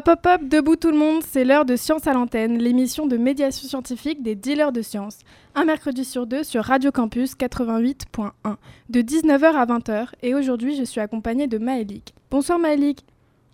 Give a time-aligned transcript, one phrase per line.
[0.00, 3.18] Hop hop hop, debout tout le monde, c'est l'heure de Science à l'antenne, l'émission de
[3.18, 5.18] médiation scientifique des dealers de science.
[5.54, 8.30] Un mercredi sur deux sur Radio Campus 88.1,
[8.88, 12.14] de 19h à 20h, et aujourd'hui je suis accompagnée de Maëlik.
[12.30, 13.04] Bonsoir Maëlik.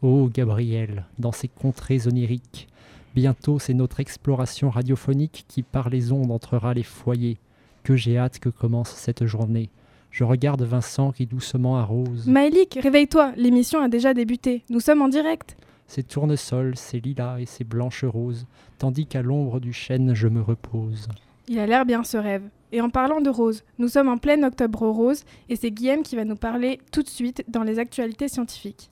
[0.03, 2.69] Oh Gabriel, dans ces contrées oniriques,
[3.17, 7.39] bientôt c'est notre exploration radiophonique qui par les ondes entrera les foyers.
[7.83, 9.69] Que j'ai hâte que commence cette journée.
[10.13, 12.29] Je regarde Vincent qui doucement arrose.
[12.29, 15.57] Maëlik, réveille-toi, l'émission a déjà débuté, nous sommes en direct.
[15.89, 18.47] Ces tournesols, ces lilas et ces blanches roses,
[18.79, 21.09] tandis qu'à l'ombre du chêne je me repose.
[21.49, 22.43] Il a l'air bien ce rêve.
[22.73, 26.17] Et en parlant de rose, nous sommes en plein octobre rose et c'est Guillaume qui
[26.17, 28.91] va nous parler tout de suite dans les actualités scientifiques.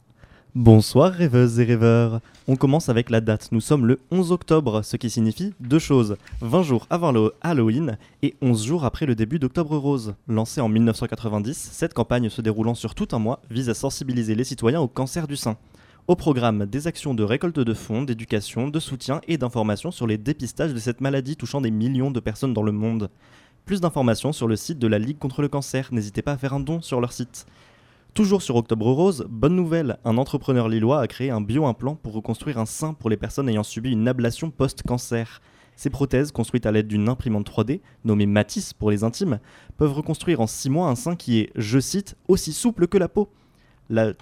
[0.55, 2.21] Bonsoir rêveuses et rêveurs.
[2.47, 3.49] On commence avec la date.
[3.51, 6.17] Nous sommes le 11 octobre, ce qui signifie deux choses.
[6.43, 10.15] 20 jours avant le Halloween et 11 jours après le début d'Octobre Rose.
[10.29, 14.45] Lancée en 1990, cette campagne se déroulant sur tout un mois vise à sensibiliser les
[14.45, 15.57] citoyens au cancer du sein.
[16.07, 20.19] Au programme, des actions de récolte de fonds, d'éducation, de soutien et d'information sur les
[20.19, 23.09] dépistages de cette maladie touchant des millions de personnes dans le monde.
[23.65, 26.53] Plus d'informations sur le site de la Ligue contre le cancer, n'hésitez pas à faire
[26.53, 27.47] un don sur leur site.
[28.13, 32.59] Toujours sur Octobre Rose, bonne nouvelle, un entrepreneur lillois a créé un bio-implant pour reconstruire
[32.59, 35.41] un sein pour les personnes ayant subi une ablation post-cancer.
[35.75, 39.41] Ces prothèses, construites à l'aide d'une imprimante 3D, nommée Matisse pour les intimes,
[39.79, 43.09] peuvent reconstruire en 6 mois un sein qui est, je cite, aussi souple que la
[43.09, 43.31] peau.
[43.91, 44.15] La,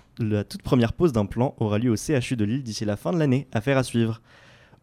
[0.44, 3.46] toute première pose d'implant aura lieu au CHU de Lille d'ici la fin de l'année,
[3.52, 4.20] affaire à suivre.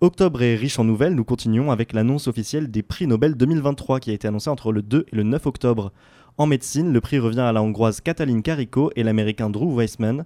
[0.02, 4.12] Octobre est riche en nouvelles, nous continuons avec l'annonce officielle des prix Nobel 2023 qui
[4.12, 5.92] a été annoncé entre le 2 et le 9 octobre.
[6.38, 10.24] En médecine, le prix revient à la hongroise Katalin Kariko et l'américain Drew Weissman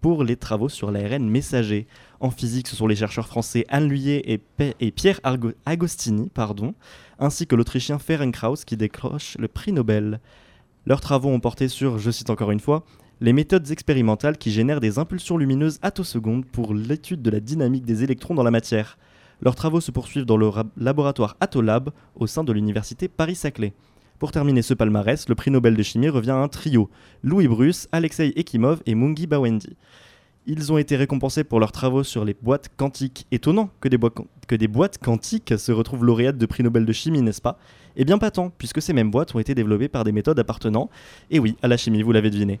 [0.00, 1.86] pour les travaux sur l'ARN messager.
[2.18, 5.20] En physique, ce sont les chercheurs français Anne Luyet et, Pierre
[5.64, 6.74] Agostini, pardon,
[7.20, 10.18] ainsi que l'autrichien Ferenc Krauss qui décroche le prix Nobel.
[10.84, 12.84] Leurs travaux ont porté sur, je cite encore une fois,
[13.22, 18.02] les méthodes expérimentales qui génèrent des impulsions lumineuses attosecondes pour l'étude de la dynamique des
[18.02, 18.98] électrons dans la matière.
[19.40, 23.74] Leurs travaux se poursuivent dans le ra- laboratoire Atolab au sein de l'université Paris-Saclay.
[24.18, 26.90] Pour terminer ce palmarès, le prix Nobel de chimie revient à un trio,
[27.22, 29.76] Louis Bruce, Alexei Ekimov et Mungi Bawendi.
[30.46, 33.28] Ils ont été récompensés pour leurs travaux sur les boîtes quantiques.
[33.30, 37.56] Étonnant que des, boîtes quantiques se retrouvent lauréates de prix Nobel de chimie, n'est-ce pas?
[37.94, 40.90] Eh bien pas tant, puisque ces mêmes boîtes ont été développées par des méthodes appartenant,
[41.30, 42.58] et oui, à la chimie, vous l'avez deviné.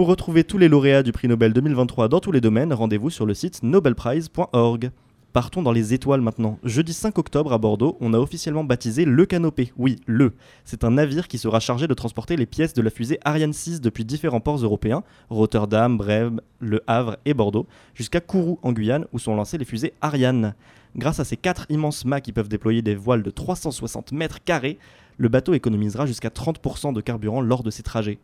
[0.00, 3.26] Pour retrouver tous les lauréats du prix Nobel 2023 dans tous les domaines, rendez-vous sur
[3.26, 4.92] le site nobelprize.org.
[5.34, 6.58] Partons dans les étoiles maintenant.
[6.64, 9.74] Jeudi 5 octobre à Bordeaux, on a officiellement baptisé le Canopé.
[9.76, 10.32] Oui, le.
[10.64, 13.82] C'est un navire qui sera chargé de transporter les pièces de la fusée Ariane 6
[13.82, 19.18] depuis différents ports européens, Rotterdam, Brême, Le Havre et Bordeaux, jusqu'à Kourou en Guyane où
[19.18, 20.54] sont lancées les fusées Ariane.
[20.96, 24.78] Grâce à ces quatre immenses mâts qui peuvent déployer des voiles de 360 mètres carrés,
[25.18, 28.18] le bateau économisera jusqu'à 30% de carburant lors de ses trajets.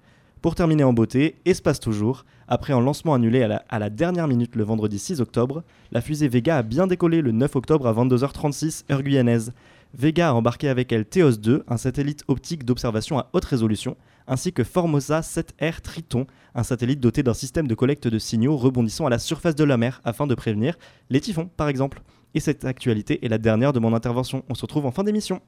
[0.46, 1.34] Pour terminer en beauté,
[1.64, 5.20] passe toujours, après un lancement annulé à la, à la dernière minute le vendredi 6
[5.20, 9.52] octobre, la fusée Vega a bien décollé le 9 octobre à 22h36 heure guyanaise.
[9.92, 13.96] Vega a embarqué avec elle Theos 2, un satellite optique d'observation à haute résolution,
[14.28, 19.06] ainsi que Formosa 7R Triton, un satellite doté d'un système de collecte de signaux rebondissant
[19.06, 20.78] à la surface de la mer afin de prévenir
[21.10, 22.02] les typhons par exemple.
[22.34, 24.44] Et cette actualité est la dernière de mon intervention.
[24.48, 25.40] On se retrouve en fin d'émission.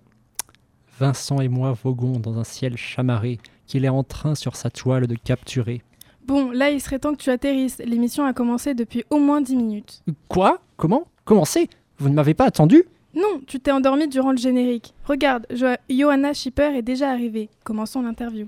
[0.98, 5.06] Vincent et moi voguons dans un ciel chamarré qu'il est en train sur sa toile
[5.06, 5.82] de capturer.
[6.26, 9.54] Bon, là il serait temps que tu atterrisses, l'émission a commencé depuis au moins 10
[9.56, 10.02] minutes.
[10.26, 10.60] Quoi?
[10.76, 11.04] Comment?
[11.44, 11.68] C'est
[11.98, 12.84] Vous ne m'avez pas attendu?
[13.14, 14.94] Non, tu t'es endormi durant le générique.
[15.04, 17.48] Regarde, Jo- Johanna Schipper est déjà arrivée.
[17.64, 18.46] Commençons l'interview.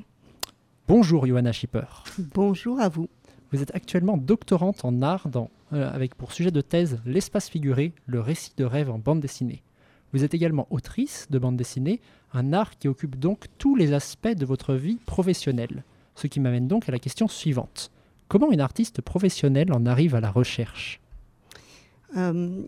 [0.88, 1.86] Bonjour Johanna Schipper.
[2.34, 3.08] Bonjour à vous.
[3.52, 7.92] Vous êtes actuellement doctorante en art dans, euh, avec pour sujet de thèse l'espace figuré,
[8.06, 9.62] le récit de rêve en bande dessinée.
[10.12, 12.00] Vous êtes également autrice de bande dessinée,
[12.32, 15.84] un art qui occupe donc tous les aspects de votre vie professionnelle.
[16.14, 17.90] Ce qui m'amène donc à la question suivante.
[18.28, 21.00] Comment une artiste professionnelle en arrive à la recherche?
[22.16, 22.62] Euh,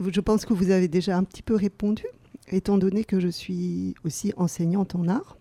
[0.00, 2.04] je pense que vous avez déjà un petit peu répondu,
[2.48, 5.36] étant donné que je suis aussi enseignante en art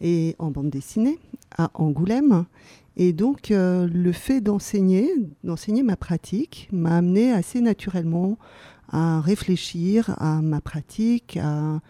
[0.00, 1.18] et en bande dessinée
[1.56, 2.44] à Angoulême.
[2.96, 5.10] Et donc, euh, le fait d'enseigner,
[5.44, 8.36] d'enseigner ma pratique, m'a amené assez naturellement
[8.92, 11.80] à réfléchir à ma pratique, à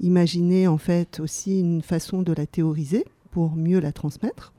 [0.00, 4.52] imaginer en fait aussi une façon de la théoriser pour mieux la transmettre.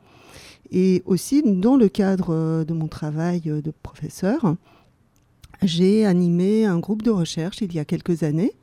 [0.71, 4.55] Et aussi, dans le cadre euh, de mon travail euh, de professeur,
[5.61, 8.53] j'ai animé un groupe de recherche il y a quelques années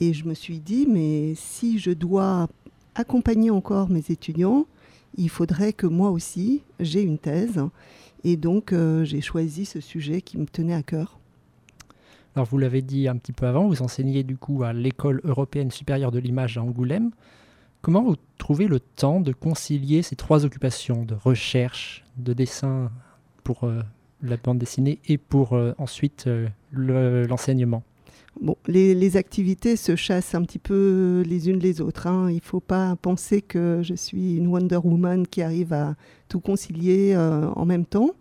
[0.00, 2.48] et je me suis dit, mais si je dois
[2.94, 4.66] accompagner encore mes étudiants,
[5.16, 7.60] il faudrait que moi aussi j'ai une thèse.
[8.24, 11.19] Et donc euh, j'ai choisi ce sujet qui me tenait à cœur.
[12.36, 15.70] Alors vous l'avez dit un petit peu avant, vous enseignez du coup à l'école européenne
[15.70, 17.10] supérieure de l'image à Angoulême.
[17.82, 22.90] Comment vous trouvez le temps de concilier ces trois occupations de recherche, de dessin
[23.42, 23.80] pour euh,
[24.22, 26.28] la bande dessinée et pour ensuite
[26.72, 27.82] l'enseignement?
[28.40, 32.06] Bon, les, activités se chassent un petit peu les unes les autres.
[32.06, 32.30] Hein.
[32.30, 35.94] Il ne faut pas penser que je suis une Wonder Woman qui arrive à
[36.28, 38.12] tout concilier euh, en même temps.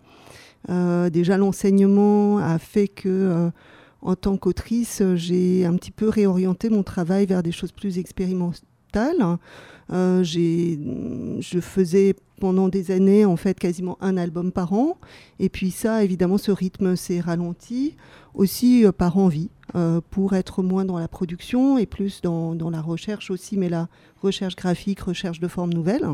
[0.70, 3.50] Euh, déjà, l'enseignement a fait que, euh,
[4.02, 9.38] en tant qu'autrice, j'ai un petit peu réorienté mon travail vers des choses plus expérimentales.
[9.90, 14.98] je faisais pendant des années, en fait, quasiment un album par an.
[15.40, 17.98] Et puis ça, évidemment, ce rythme s'est ralenti
[18.34, 19.50] aussi par envie.
[19.76, 23.88] Euh, pour être moins dans la production et plus dans, la recherche aussi, mais la
[24.20, 26.08] recherche graphique, recherche de formes nouvelles.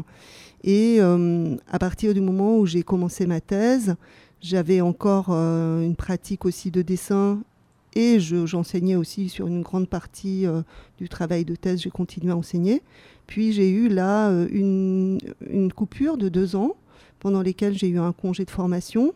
[0.65, 3.95] Et euh, à partir du moment où j'ai commencé ma thèse,
[4.41, 7.39] j'avais encore euh, une pratique aussi de dessin
[7.95, 10.45] et j'enseignais aussi sur une grande partie
[10.97, 12.81] du travail de thèse, j'ai continué à enseigner.
[13.25, 15.17] Puis j'ai eu là une,
[15.49, 16.75] une coupure de deux ans
[17.19, 19.13] pendant lesquelles j'ai eu un congé de formation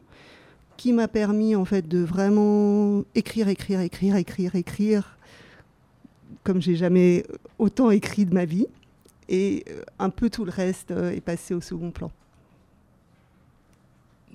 [0.80, 5.18] qui m'a permis en fait de vraiment écrire, écrire, écrire, écrire, écrire,
[6.46, 7.26] comme j'ai jamais
[7.58, 8.66] autant écrit de ma vie.
[9.28, 12.12] Et euh, un peu tout le reste euh, est passé au second plan.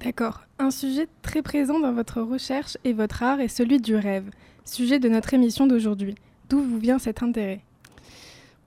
[0.01, 0.43] D'accord.
[0.59, 4.31] Un sujet très présent dans votre recherche et votre art est celui du rêve,
[4.65, 6.15] sujet de notre émission d'aujourd'hui.
[6.49, 7.61] D'où vous vient cet intérêt?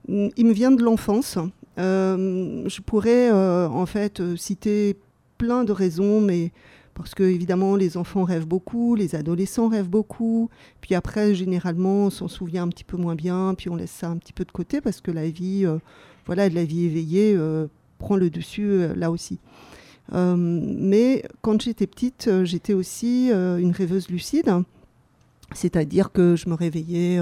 [0.08, 1.38] Il me vient de l'enfance.
[1.78, 4.96] Euh, je pourrais en fait citer
[5.36, 6.50] plein de raisons, mais
[6.98, 12.10] parce que évidemment les enfants rêvent beaucoup, les adolescents rêvent beaucoup, puis après généralement on
[12.10, 14.50] s'en souvient un petit peu moins bien, puis on laisse ça un petit peu de
[14.50, 15.78] côté parce que la vie, euh,
[16.26, 19.38] voilà, la vie éveillée euh, prend le dessus euh, là aussi.
[20.12, 24.50] Mais quand j'étais petite, j'étais aussi une rêveuse lucide,
[25.54, 27.18] c'est-à-dire que je me réveillais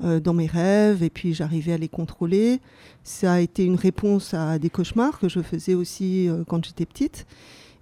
[0.00, 2.60] dans mes rêves et puis j'arrivais à les contrôler.
[3.04, 7.26] Ça a été une réponse à des cauchemars que je faisais aussi quand j'étais petite.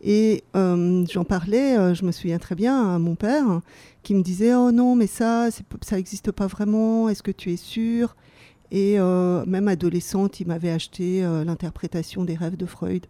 [0.02, 3.60] Et euh, j'en parlais, euh, je me souviens très bien, à mon père,
[4.02, 5.48] qui me disait Oh non, mais ça,
[5.82, 8.14] ça n'existe pas vraiment, est-ce que tu es sûr
[8.70, 13.06] Et euh, même adolescente, il m'avait acheté l'interprétation des rêves de Freud.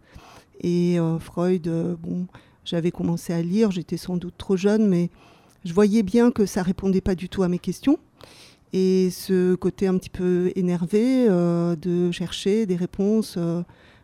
[0.61, 1.67] Et Freud,
[2.01, 2.27] bon,
[2.65, 5.09] j'avais commencé à lire, j'étais sans doute trop jeune, mais
[5.65, 7.99] je voyais bien que ça répondait pas du tout à mes questions.
[8.73, 13.37] Et ce côté un petit peu énervé de chercher des réponses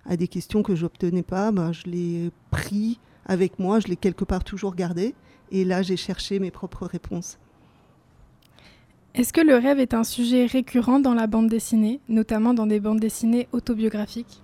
[0.05, 3.95] à des questions que je n'obtenais pas, ben, je l'ai pris avec moi, je l'ai
[3.95, 5.16] quelque part toujours gardé.
[5.51, 7.37] Et là, j'ai cherché mes propres réponses.
[9.13, 12.80] Est-ce que le rêve est un sujet récurrent dans la bande dessinée, notamment dans des
[12.80, 14.42] bandes dessinées autobiographiques?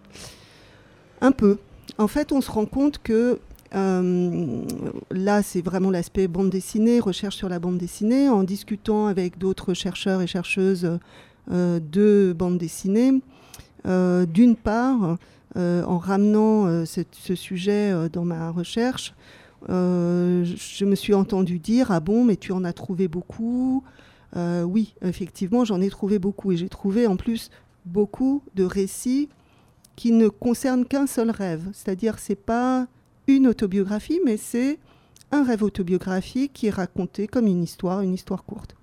[1.21, 1.57] Un peu.
[1.99, 3.39] En fait, on se rend compte que
[3.75, 4.61] euh,
[5.11, 8.29] là, c'est vraiment l'aspect bande dessinée, recherche sur la bande dessinée.
[8.29, 10.97] En discutant avec d'autres chercheurs et chercheuses
[11.51, 13.21] euh, de bande dessinée,
[13.85, 15.17] euh, d'une part,
[15.55, 19.13] en ramenant ce sujet dans ma recherche,
[19.67, 23.83] je me suis entendu dire Ah bon, mais tu en as trouvé beaucoup?
[24.37, 26.53] Oui, effectivement, j'en ai trouvé beaucoup.
[26.53, 27.49] Et j'ai trouvé en plus
[27.85, 29.27] beaucoup de récits
[29.99, 31.67] qui ne concernent qu'un seul rêve.
[31.73, 32.87] C'est-à-dire, c'est pas
[33.27, 34.79] une autobiographie, mais c'est
[35.29, 38.77] un rêve autobiographique qui est raconté comme une histoire, une histoire courte.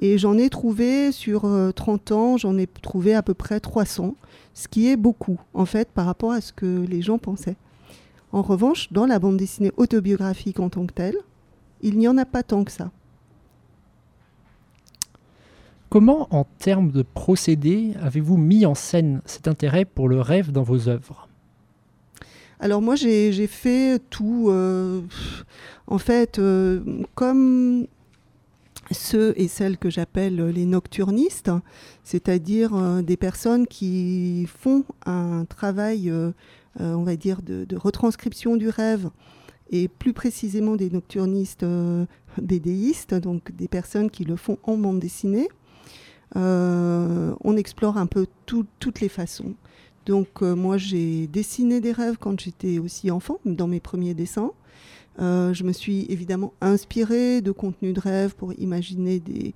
[0.00, 4.14] Et j'en ai trouvé sur 30 ans, j'en ai trouvé à peu près 300
[4.54, 7.56] ce qui est beaucoup, en fait, par rapport à ce que les gens pensaient.
[8.30, 11.16] En revanche, dans la bande dessinée autobiographique en tant que telle,
[11.82, 12.92] il n'y en a pas tant que ça.
[15.88, 20.62] Comment, en termes de procédé, avez-vous mis en scène cet intérêt pour le rêve dans
[20.62, 21.28] vos œuvres?
[22.60, 24.48] Alors moi, j'ai fait tout.
[24.50, 25.00] Euh,
[25.86, 26.80] en fait, euh,
[27.14, 27.86] comme
[28.90, 31.50] ceux et celles que j'appelle les nocturnistes,
[32.04, 36.32] c'est-à-dire euh, des personnes qui font un travail, euh,
[36.80, 39.10] euh, on va dire, de, retranscription du rêve,
[39.70, 41.66] et plus précisément des nocturnistes
[42.40, 45.48] bédéistes, donc des personnes qui le font en bande dessinée.
[46.34, 49.54] On explore un peu toutes les façons.
[50.06, 54.52] Donc moi j'ai dessiné des rêves quand j'étais aussi enfant, dans mes premiers dessins.
[55.20, 59.54] Euh, je me suis évidemment inspirée de contenus de rêve pour imaginer des,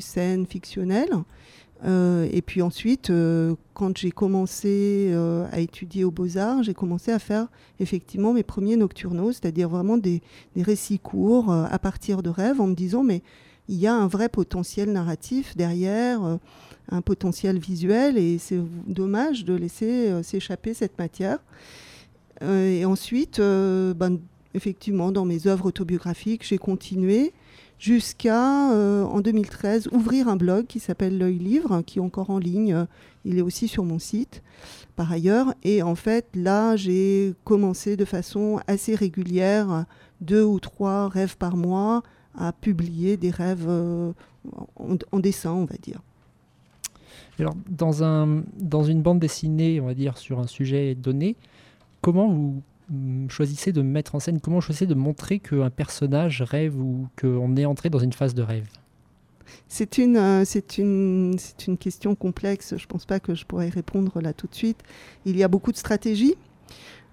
[0.00, 1.14] scènes fictionnelles.
[1.84, 5.14] Euh, et puis ensuite, euh, quand j'ai commencé
[5.52, 7.46] à étudier aux beaux-arts, j'ai commencé à faire
[7.78, 10.22] effectivement mes premiers nocturnos, c'est-à-dire vraiment des,
[10.56, 13.22] récits courts à partir de rêves, en me disant mais
[13.68, 16.38] il y a un vrai potentiel narratif derrière,
[16.90, 21.38] un potentiel visuel, et c'est dommage de laisser s'échapper cette matière.
[22.42, 24.18] et ensuite, ben,
[24.54, 27.32] effectivement, dans mes œuvres autobiographiques, j'ai continué.
[27.78, 32.86] jusqu'à, en 2013, ouvrir un blog qui s'appelle L'œil livre, qui est encore en ligne.
[33.24, 34.42] Il est aussi sur mon site,
[34.94, 35.54] par ailleurs.
[35.64, 39.84] Et en fait, là, j'ai commencé de façon assez régulière,
[40.20, 42.02] deux ou trois rêves par mois,
[42.36, 46.00] à publier des rêves en dessin, on va dire.
[47.38, 51.36] Alors, dans, un, dans une bande dessinée, on va dire, sur un sujet donné,
[52.00, 56.42] comment vous mm, choisissez de mettre en scène, comment vous choisissez de montrer qu'un personnage
[56.42, 58.68] rêve ou qu'on est entré dans une phase de rêve?
[59.68, 62.74] C'est une, euh, c'est une, c'est une question complexe.
[62.76, 64.82] Je ne pense pas que je pourrais répondre là tout de suite.
[65.24, 66.36] Il y a beaucoup de stratégies.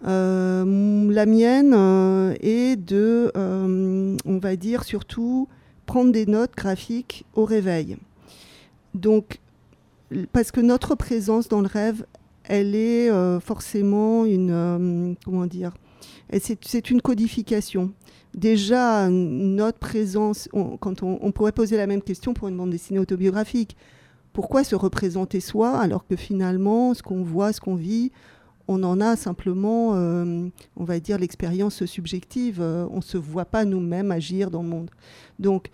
[0.05, 5.47] Euh, la mienne euh, est de, on va dire surtout,
[5.85, 7.97] prendre des notes graphiques au réveil.
[8.93, 9.39] Donc,
[10.31, 12.05] parce que notre présence dans le rêve,
[12.43, 15.73] elle est euh, forcément une, euh, comment dire,
[16.31, 17.91] c'est une codification.
[18.33, 23.77] Déjà, notre présence, quand on, pourrait poser la même question pour une bande dessinée autobiographique,
[24.33, 28.11] pourquoi se représenter soi alors que finalement, ce qu'on voit, ce qu'on vit,
[28.67, 32.61] on en a simplement, euh, on va dire, l'expérience subjective.
[32.61, 34.89] on ne se voit pas nous-mêmes agir dans le monde.
[35.39, 35.69] Donc,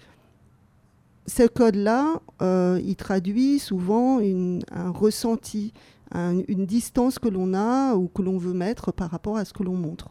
[1.27, 5.73] ce code-là, euh, il traduit souvent un ressenti,
[6.13, 9.61] une distance que l'on a ou que l'on veut mettre par rapport à ce que
[9.61, 10.09] l'on montre.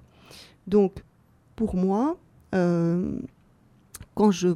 [0.69, 1.03] Donc,
[1.57, 2.17] pour moi,
[2.55, 3.19] euh,
[4.15, 4.51] quand je,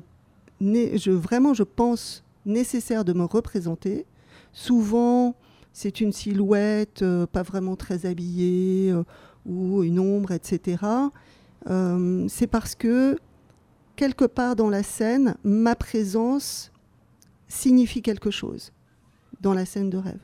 [0.61, 4.07] je, vraiment je pense nécessaire de me représenter,
[4.53, 5.35] souvent
[5.73, 8.95] c'est une silhouette euh, pas vraiment très habillée
[9.47, 10.77] ou une ombre, etc.
[12.29, 13.17] c'est parce que
[13.97, 16.73] quelque part dans la scène, ma présence
[17.49, 18.73] signifie quelque chose
[19.41, 20.21] dans la scène de rêve.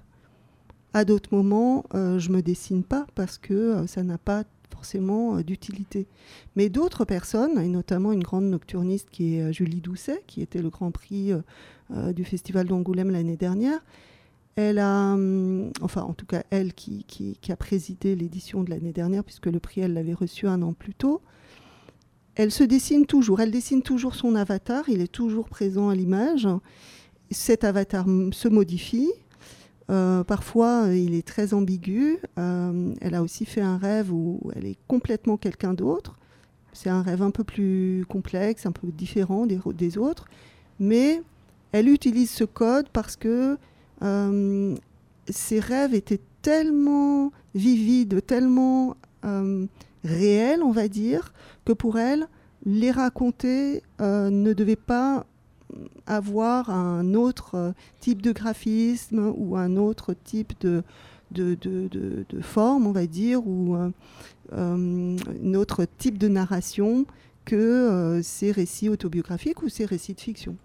[0.94, 5.36] À d'autres moments, euh, je me dessine pas parce que euh, ça n'a pas forcément
[5.36, 6.06] euh, d'utilité.
[6.56, 10.70] Mais d'autres personnes, et notamment une grande nocturniste qui est Julie Doucet, qui était le
[10.70, 11.32] Grand Prix
[12.14, 13.80] du Festival d'Angoulême l'année dernière,
[14.58, 18.92] elle a, hum, enfin en tout cas elle qui, qui a présidé l'édition de l'année
[18.92, 21.22] dernière, puisque le prix elle l'avait reçu un an plus tôt,
[22.34, 26.48] elle se dessine toujours, elle dessine toujours son avatar, il est toujours présent à l'image.
[27.32, 29.10] Cet avatar se modifie.
[29.90, 32.18] Euh, parfois, il est très ambigu.
[32.38, 36.16] Euh, elle a aussi fait un rêve où elle est complètement quelqu'un d'autre.
[36.72, 40.26] C'est un rêve un peu plus complexe, un peu différent des, des autres.
[40.78, 41.22] Mais
[41.72, 43.58] elle utilise ce code parce que
[44.00, 48.96] ses rêves étaient tellement vivides, tellement
[50.04, 51.32] réels, on va dire,
[51.64, 52.28] que pour elle,
[52.64, 55.26] les raconter euh, ne devait pas
[56.06, 60.82] avoir un autre euh, type de graphisme ou un autre type de,
[61.30, 63.90] de, forme, on va dire, ou euh,
[64.52, 67.06] un autre type de narration
[67.44, 70.56] que ces récits autobiographiques ou ces récits de fiction.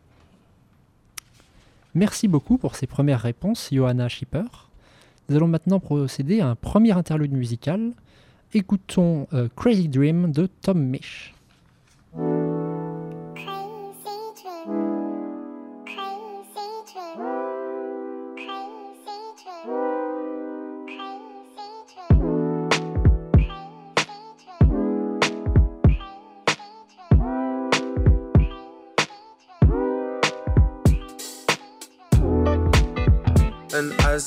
[1.96, 4.70] Merci beaucoup pour ces premières réponses, Johanna Schipper.
[5.30, 7.94] Nous allons maintenant procéder à un premier interlude musical
[8.56, 11.34] écoutons euh, Crazy Dream de Tom Misch.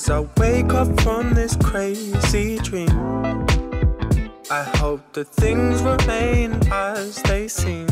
[0.07, 2.89] As I wake up from this crazy dream
[4.49, 7.87] I hope that things remain as they seem.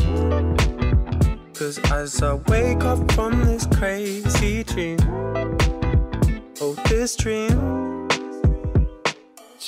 [1.52, 4.98] Cause as I wake up from this crazy dream,
[6.62, 7.95] oh, this dream.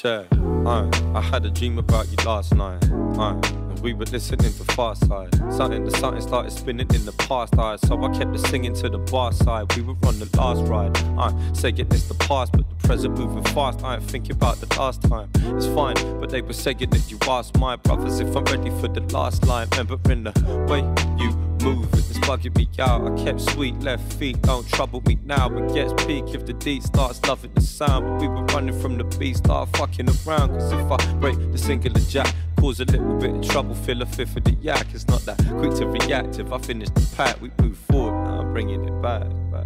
[0.00, 0.28] Check,
[0.64, 2.88] uh, I had a dream about you last night.
[3.18, 3.34] Uh,
[3.82, 5.52] we were listening to Farside.
[5.52, 7.80] Something the something started spinning in the past eyes.
[7.80, 9.74] So I kept it singing to the bar side.
[9.74, 10.96] We were on the last ride.
[11.18, 13.82] I say it's the past, but the present moving fast.
[13.82, 15.30] I ain't thinking about the last time.
[15.34, 18.86] It's fine, but they were saying that you asked my brothers if I'm ready for
[18.86, 19.66] the last line.
[19.72, 20.78] Remembering the way
[21.20, 23.10] you move it, it's bugging me out.
[23.10, 25.48] I kept sweet left feet, don't trouble me now.
[25.56, 28.06] It gets peak if the D starts loving the sound.
[28.06, 30.50] But we were running from the beat, start fucking around.
[30.50, 34.06] Cause if I break the singular jack, cause a little bit of trouble, fill a
[34.06, 34.86] fifth of the yak.
[34.92, 36.38] It's not that quick to react.
[36.38, 38.12] If I finish the pack, we move forward.
[38.24, 39.26] Now I'm bringing it back.
[39.52, 39.64] back.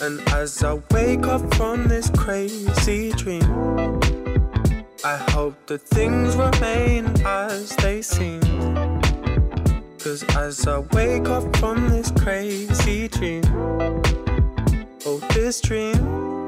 [0.00, 3.42] And as I wake up from this crazy dream,
[5.04, 8.77] I hope that things remain as they seem.
[9.98, 13.42] Cause as I wake up from this crazy dream,
[15.04, 16.47] oh, this dream.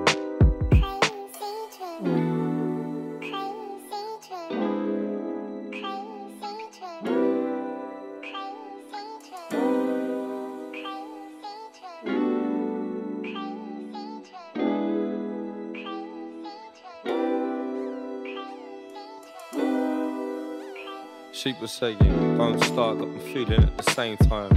[21.40, 21.96] Sheep was saying,
[22.36, 24.54] don't start, got me feeling at the same time.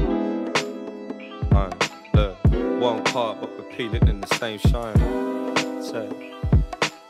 [1.49, 1.71] Man,
[2.13, 2.37] look,
[2.81, 4.97] one part, but repeating in the same shine.
[5.81, 6.33] Say,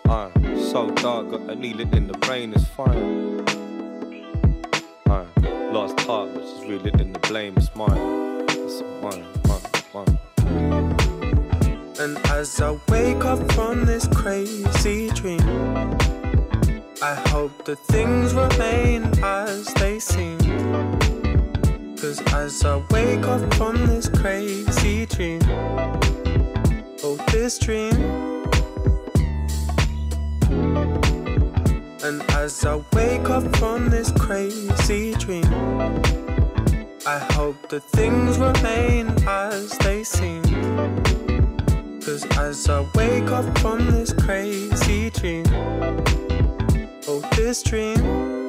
[0.05, 0.29] uh,
[0.69, 3.43] so dark, got a needle in the brain, it's fine.
[5.07, 5.25] Uh,
[5.71, 8.45] lost heart, which is really in the blame, it's mine.
[8.49, 9.65] It's mine, mine,
[9.95, 10.19] mine.
[11.99, 15.39] And as I wake up from this crazy dream,
[17.03, 20.37] I hope that things remain as they seem.
[21.97, 25.41] Cause as I wake up from this crazy dream,
[27.03, 27.93] oh, this dream.
[32.05, 35.51] And as I wake up from this crazy dream,
[37.05, 40.41] I hope that things remain as they seem.
[41.99, 45.43] Cause as I wake up from this crazy dream,
[47.35, 48.42] this dream.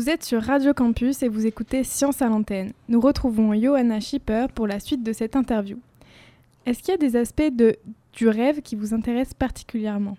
[0.00, 2.72] Vous êtes sur Radio Campus et vous écoutez Science à l'antenne.
[2.88, 5.76] Nous retrouvons Johanna Schipper pour la suite de cette interview.
[6.64, 7.76] Est-ce qu'il y a des aspects de,
[8.14, 10.16] du rêve qui vous intéressent particulièrement?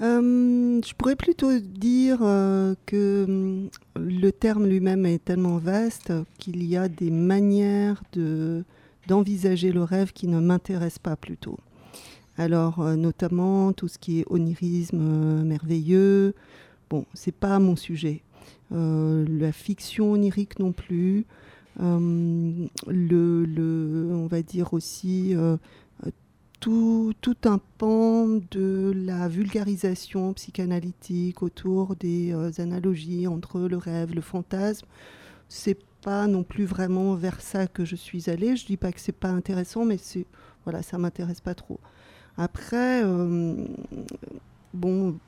[0.00, 6.64] Euh, je pourrais plutôt dire euh, que hum, le terme lui-même est tellement vaste qu'il
[6.64, 8.64] y a des manières de,
[9.08, 11.58] d'envisager le rêve qui ne m'intéressent pas plutôt.
[12.38, 16.34] Alors, euh, notamment tout ce qui est onirisme merveilleux,
[16.92, 18.20] bon, c'est pas mon sujet.
[18.70, 21.24] Euh, la fiction onirique non plus.
[21.80, 25.56] Euh, le, on va dire aussi euh,
[26.60, 34.20] tout, tout un pan de la vulgarisation psychanalytique autour des analogies entre le rêve, le
[34.20, 34.86] fantasme.
[35.48, 38.54] C'est pas non plus vraiment vers ça que je suis allée.
[38.54, 40.26] Je dis pas que c'est pas intéressant, mais c'est
[40.64, 41.80] voilà, ça m'intéresse pas trop.
[42.36, 43.02] Après,
[44.74, 45.18] bon,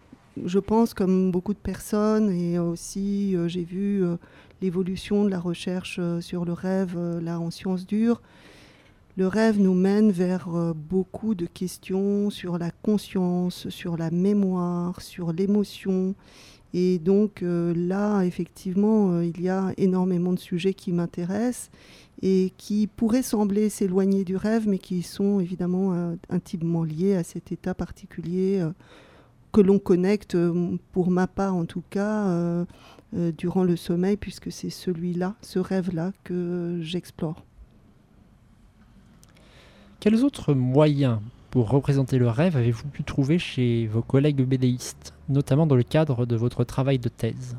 [0.42, 4.16] je pense comme beaucoup de personnes et aussi euh, j'ai vu euh,
[4.60, 8.20] l'évolution de la recherche euh, sur le rêve là en sciences dures.
[9.16, 15.32] Le rêve nous mène vers beaucoup de questions sur la conscience, sur la mémoire, sur
[15.32, 16.16] l'émotion.
[16.72, 21.70] Et donc là, effectivement, il y a énormément de sujets qui m'intéressent
[22.22, 27.52] et qui pourraient sembler s'éloigner du rêve, mais qui sont évidemment intimement liés à cet
[27.52, 28.66] état particulier
[29.54, 32.64] que l'on connecte, euh, pour ma part en tout cas, euh,
[33.16, 37.44] euh, durant le sommeil, puisque c'est celui-là, ce rêve-là que j'explore.
[40.00, 45.68] Quels autres moyens pour représenter le rêve avez-vous pu trouver chez vos collègues bédéistes, notamment
[45.68, 47.56] dans le cadre de votre travail de thèse?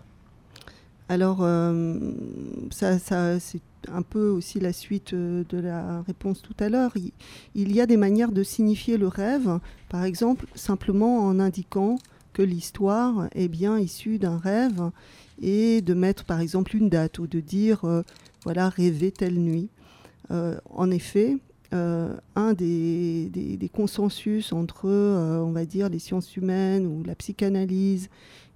[1.08, 1.98] Alors, euh,
[2.72, 3.62] ça, ça, c'est
[3.94, 6.94] un peu aussi la suite euh, de la réponse tout à l'heure.
[7.56, 11.98] Il, y a des manières de signifier le rêve, par exemple, simplement en indiquant
[12.34, 14.92] que l'histoire est bien issue d'un rêve
[15.42, 18.04] et de mettre, par exemple, une date ou de dire, euh,
[18.44, 19.70] voilà, rêver telle nuit.
[20.32, 21.38] Euh, en effet,
[21.72, 28.08] un des, des- consensus entre, on va dire, les sciences humaines ou la psychanalyse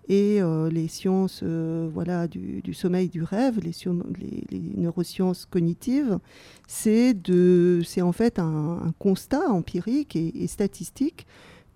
[0.10, 3.74] et euh, les sciences euh, voilà, du, sommeil du rêve, les,
[4.76, 6.18] neurosciences cognitives,
[6.68, 7.16] c'est
[8.02, 11.28] en fait un, constat empirique et, et statistique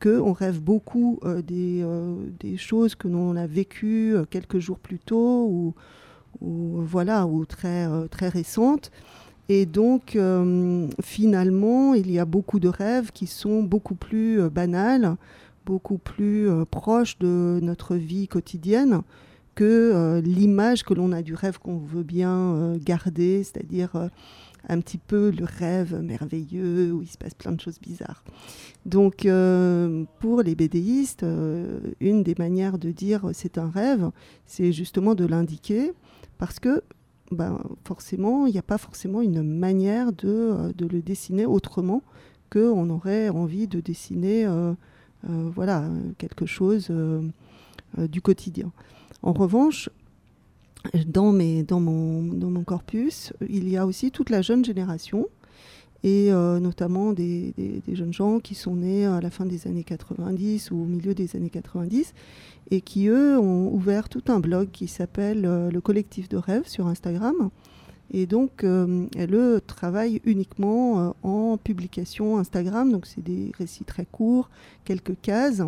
[0.02, 5.76] qu'on rêve beaucoup euh, des, choses que l'on a vécues quelques jours plus tôt ou,
[6.42, 8.92] ou, voilà, ou très, très récentes.
[9.50, 10.18] Et donc,
[11.02, 15.18] finalement, il y a beaucoup de rêves qui sont beaucoup plus banals,
[15.66, 19.02] beaucoup plus euh, proches de notre vie quotidienne
[19.56, 24.10] que euh, l'image que l'on a du rêve qu'on veut bien euh, garder, c'est-à-dire
[24.70, 28.24] un petit peu le rêve merveilleux où il se passe plein de choses bizarres.
[28.86, 29.28] Donc,
[30.20, 34.10] pour les bédéistes, euh, une des manières de dire c'est un rêve,
[34.46, 35.94] c'est justement de l'indiquer
[36.38, 36.82] parce que
[37.32, 42.02] ben, forcément, il n'y a pas forcément une manière de, le dessiner autrement
[42.52, 44.46] qu'on aurait envie de dessiner
[45.28, 47.22] voilà, euh, quelque chose euh,
[48.00, 48.72] euh, du quotidien.
[49.22, 49.90] En revanche,
[51.08, 55.28] dans, mes, dans, mon, dans mon corpus, il y a aussi toute la jeune génération
[56.06, 60.72] et notamment des, des- jeunes gens qui sont nés à la fin des années 90
[60.72, 62.14] ou au milieu des années 90
[62.72, 66.88] et qui, eux, ont ouvert tout un blog qui s'appelle Le collectif de rêve sur
[66.88, 67.50] Instagram
[68.12, 72.92] Et donc, euh, elle travaille uniquement euh, en publication Instagram.
[72.92, 74.50] Donc, c'est des récits très courts,
[74.86, 75.62] quelques cases.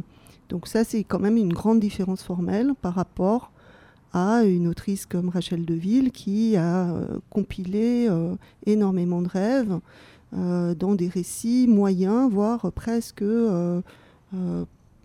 [0.50, 3.52] Donc, ça, c'est quand même une grande différence formelle par rapport
[4.14, 8.10] à une autrice comme Rachel Deville qui a euh, compilé
[8.66, 9.80] énormément de rêves
[10.32, 13.24] dans des récits moyens, voire presque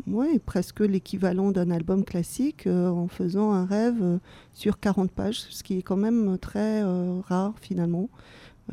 [0.06, 4.18] ouais, presque l'équivalent d'un album classique euh, en faisant un rêve euh,
[4.52, 8.08] sur 40 pages, ce qui est quand même très euh, rare finalement.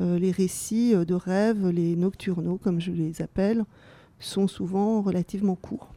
[0.00, 3.64] les récits de rêves, les nocturnaux comme je les appelle,
[4.20, 5.88] sont souvent relativement courts.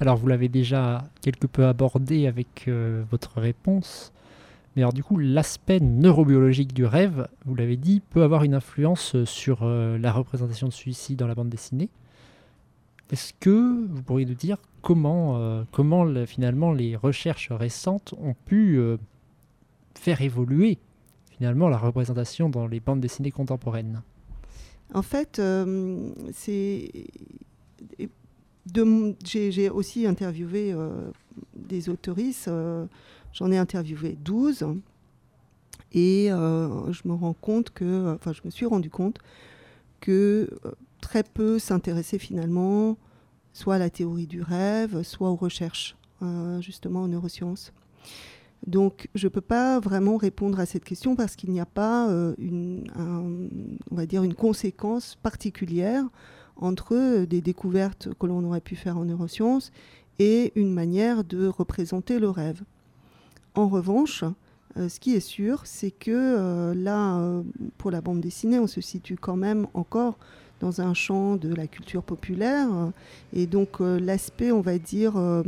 [0.00, 2.70] Alors vous l'avez déjà quelque peu abordé avec
[3.10, 4.12] votre réponse,
[4.74, 9.22] mais alors du coup l'aspect neurobiologique du rêve, vous l'avez dit, peut avoir une influence
[9.24, 11.90] sur la représentation de celui-ci dans la bande dessinée.
[13.10, 18.78] Est-ce que vous pourriez nous dire comment, euh, comment finalement les recherches récentes ont pu
[18.78, 18.98] euh,
[19.94, 20.78] faire évoluer
[21.30, 24.02] finalement la représentation dans les bandes dessinées contemporaines?
[24.92, 26.90] En fait, euh, c'est
[29.24, 30.74] j'ai aussi interviewé
[31.56, 32.50] des autoristes.
[33.32, 34.66] J'en ai interviewé 12
[35.92, 39.18] et je me rends compte que, enfin, je me suis rendu compte
[40.00, 40.50] que
[41.00, 42.96] très peu s'intéresser finalement
[43.58, 47.72] soit à la théorie du rêve, soit aux recherches, euh, justement en neurosciences.
[48.66, 52.08] Donc, je ne peux pas vraiment répondre à cette question parce qu'il n'y a pas
[52.08, 52.84] euh, une,
[53.90, 56.04] on va dire une conséquence particulière
[56.56, 59.70] entre des découvertes que l'on aurait pu faire en neurosciences
[60.18, 62.62] et une manière de représenter le rêve.
[63.54, 64.24] En revanche,
[64.76, 67.42] euh, ce qui est sûr, c'est que là,
[67.76, 70.18] pour la bande dessinée, on se situe quand même encore
[70.60, 72.68] dans un champ de la culture populaire.
[73.32, 75.42] Et donc euh, l'aspect, on va dire, euh,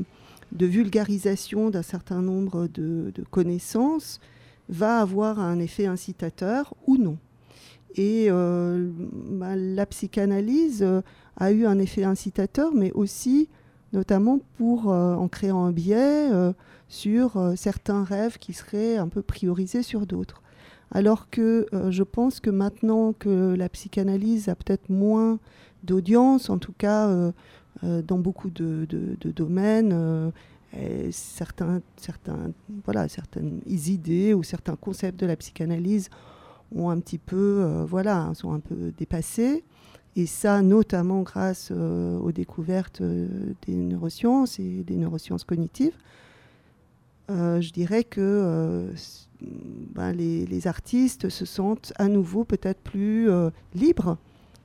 [0.53, 4.20] de vulgarisation d'un certain nombre de, connaissances
[4.68, 7.18] va avoir un effet incitateur ou non.
[7.96, 8.88] Et euh,
[9.33, 10.87] bah, la psychanalyse
[11.37, 13.49] a eu un effet incitateur, mais aussi
[13.92, 16.29] notamment pour en créant un biais
[16.88, 20.40] sur certains rêves qui seraient un peu priorisés sur d'autres.
[20.92, 25.38] Alors que euh, je pense que maintenant que la psychanalyse a peut-être moins
[25.85, 27.33] d'audience, en tout cas euh,
[27.85, 28.87] euh, dans beaucoup de,
[29.24, 30.33] domaines,
[31.11, 32.53] certains, certains,
[32.85, 36.11] voilà, certaines idées ou certains concepts de la psychanalyse
[36.74, 39.64] ont un petit peu, voilà, sont un peu dépassés.
[40.16, 45.96] Et ça, notamment grâce aux découvertes des neurosciences et des neurosciences cognitives.
[47.29, 48.92] je dirais que
[49.42, 54.18] ben, les, artistes se sentent à nouveau peut-être plus euh, libres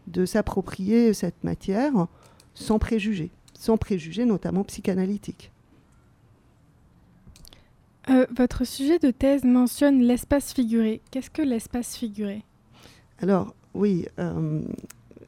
[0.07, 2.07] de s'approprier cette matière
[2.53, 5.51] sans préjugés, sans préjugés notamment psychanalytiques.
[8.09, 11.01] Euh, votre sujet de thèse mentionne l'espace figuré.
[11.09, 12.43] Qu'est-ce que l'espace figuré?
[13.19, 14.61] Alors, oui, euh,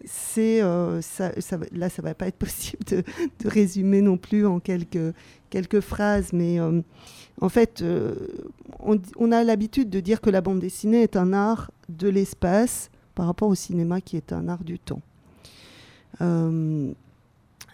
[0.07, 0.61] c'est
[1.01, 1.31] ça,
[1.71, 3.03] là, ça va pas être possible de,
[3.45, 5.13] résumer non plus en quelques,
[5.49, 6.59] quelques phrases, mais
[7.39, 8.15] en fait, euh,
[8.79, 13.27] on, a l'habitude de dire que la bande dessinée est un art de l'espace par
[13.27, 15.01] rapport au cinéma qui est un art du temps.
[16.21, 16.91] Euh,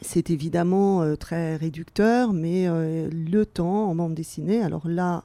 [0.01, 5.23] c'est évidemment euh, très réducteur, mais le temps en bande dessinée, alors là,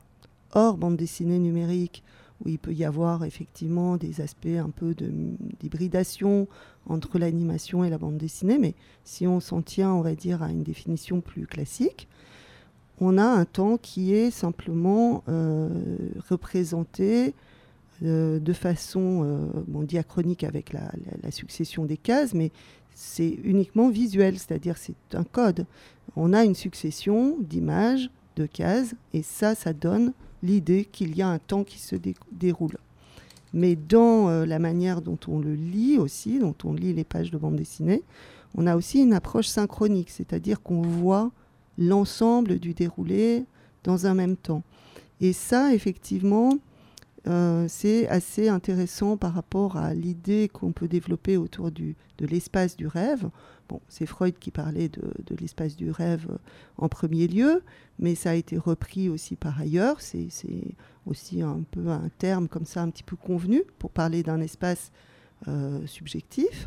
[0.53, 2.05] hors bande dessinée numérique,
[2.45, 6.47] où il peut y avoir effectivement des aspects un peu d'hybridation
[6.89, 8.75] entre l'animation et la bande dessinée, mais
[9.05, 12.09] si on s'en tient, on va dire, à une définition plus classique,
[13.01, 15.69] on a un temps qui est simplement euh,
[16.29, 17.35] représenté
[18.03, 20.91] euh, de façon euh, diachronique avec la,
[21.31, 22.51] succession des cases, mais
[22.95, 25.67] c'est uniquement visuel, c'est-à-dire c'est un code.
[26.17, 31.29] On a une succession d'images, de cases, et ça, ça donne l'idée qu'il y a
[31.29, 31.97] un temps qui se
[32.33, 32.79] déroule.
[33.55, 37.39] Mais dans la manière dont on le lit aussi, dont on lit les pages de
[37.39, 38.03] bande dessinée,
[38.55, 41.31] on a aussi une approche synchronique, c'est-à-dire qu'on voit
[41.79, 43.45] l'ensemble du déroulé
[43.85, 44.63] dans un même temps.
[45.21, 46.59] Et ça, effectivement,
[47.29, 52.87] euh, c'est assez intéressant par rapport à l'idée qu'on peut développer autour de l'espace du
[52.87, 53.29] rêve.
[53.69, 56.27] Bon, c'est Freud qui parlait de, l'espace du rêve
[56.79, 57.63] en premier lieu,
[57.99, 60.01] mais ça a été repris aussi par ailleurs.
[60.01, 60.29] C'est
[61.05, 64.91] aussi un peu un terme comme ça, un petit peu convenu pour parler d'un espace
[65.49, 66.67] euh, subjectif.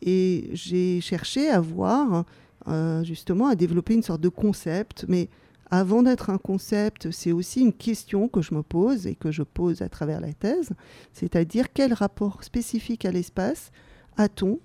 [0.00, 2.24] Et j'ai cherché à voir
[2.66, 5.04] euh, justement à développer une sorte de concept.
[5.08, 5.28] Mais
[5.72, 9.42] avant d'être un concept, c'est aussi une question que je me pose et que je
[9.42, 10.68] pose à travers la thèse,
[11.14, 13.72] c'est-à-dire quel rapport spécifique à l'espace
[14.18, 14.60] a-t-on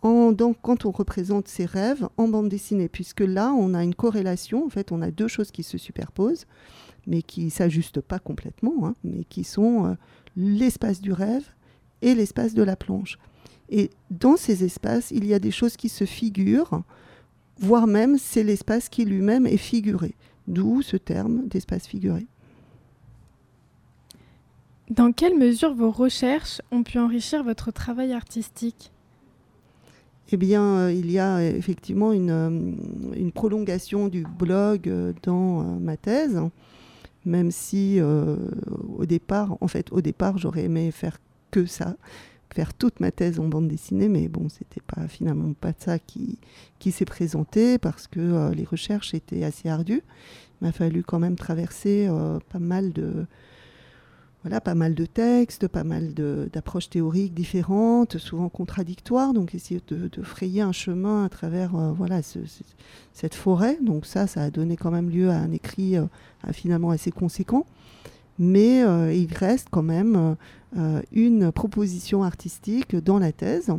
[0.00, 4.70] quand on représente ses rêves en bande dessinée, puisque là, on a une corrélation, en
[4.70, 6.46] fait, on a deux choses qui se superposent,
[7.06, 9.94] mais qui ne s'ajustent pas complètement, hein, mais qui sont euh,
[10.34, 11.46] l'espace du rêve
[12.00, 13.18] et l'espace de la planche.
[13.68, 16.84] Et dans ces espaces, il y a des choses qui se figurent,
[17.58, 20.14] voire même c'est l'espace qui lui-même est figuré,
[20.46, 22.26] d'où ce terme d'espace figuré.
[24.90, 28.90] Dans quelle mesure vos recherches ont pu enrichir votre travail artistique?
[30.30, 32.50] Eh bien, euh, il y a effectivement une, euh,
[33.14, 36.38] une prolongation du blog euh, dans ma thèse,
[37.24, 41.18] même si au départ, en fait, au départ, j'aurais aimé faire
[41.50, 41.96] que ça,
[42.54, 46.38] faire toute ma thèse en bande dessinée, mais bon, c'était pas finalement pas ça qui,
[46.90, 50.02] s'est présenté parce que les recherches étaient assez ardues.
[50.60, 52.08] Il m'a fallu quand même traverser
[52.50, 53.26] pas mal de,
[54.44, 60.22] voilà, pas mal de textes, pas mal d'approches théoriques différentes, souvent contradictoires, donc essayer de,
[60.22, 62.20] frayer un chemin à travers euh, voilà,
[63.12, 63.78] cette forêt.
[63.82, 66.06] Donc ça, ça a donné quand même lieu à un écrit euh,
[66.52, 67.66] finalement assez conséquent.
[68.38, 70.36] Mais euh, il reste quand même
[71.12, 73.72] une proposition artistique dans la thèse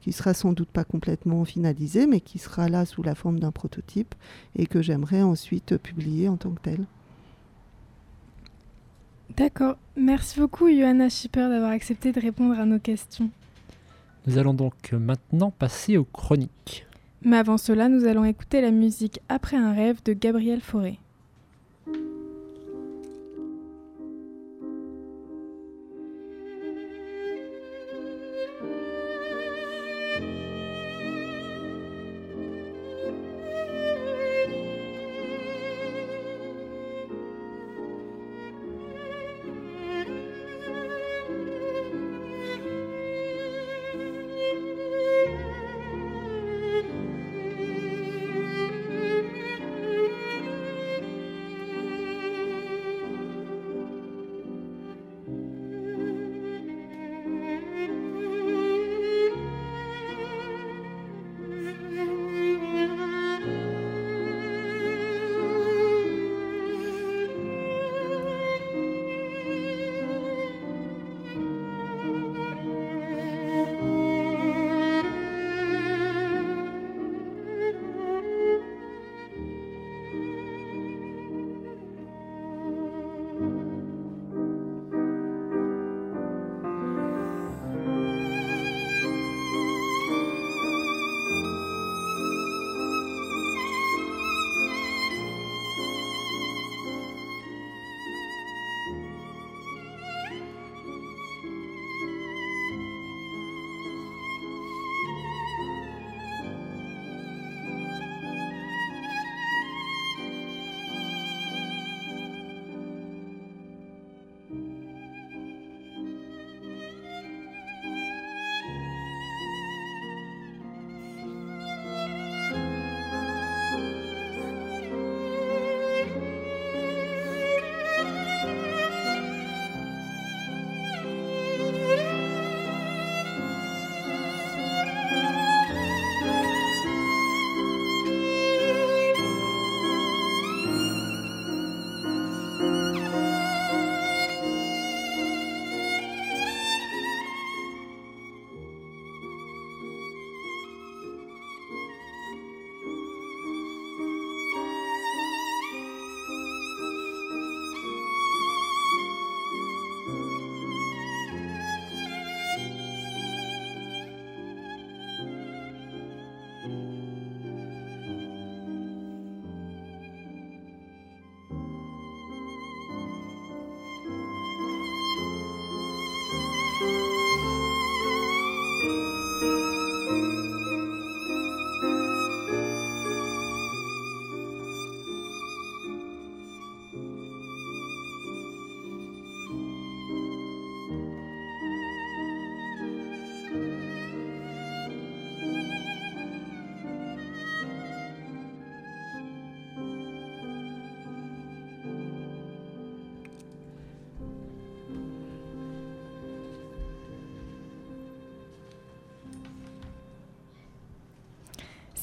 [0.00, 3.50] qui sera sans doute pas complètement finalisée, mais qui sera là sous la forme d'un
[3.50, 4.14] prototype
[4.56, 6.84] et que j'aimerais ensuite publier en tant que tel.
[9.36, 9.76] D'accord.
[9.96, 13.30] Merci beaucoup, Johanna Schipper, d'avoir accepté de répondre à nos questions.
[14.26, 16.86] Nous allons donc maintenant passer aux chroniques.
[17.22, 20.98] Mais avant cela, nous allons écouter la musique Après un rêve de Gabriel Fauré.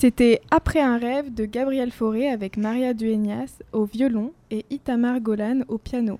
[0.05, 5.61] C'était Après un rêve de Gabriel Fauré avec Maria Dueñas au violon et Itamar Golan
[5.67, 6.19] au piano.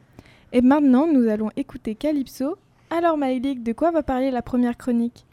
[0.52, 2.58] Et maintenant, nous allons écouter Calypso.
[2.89, 5.28] Alors Maïlik, de quoi va parler la première chronique?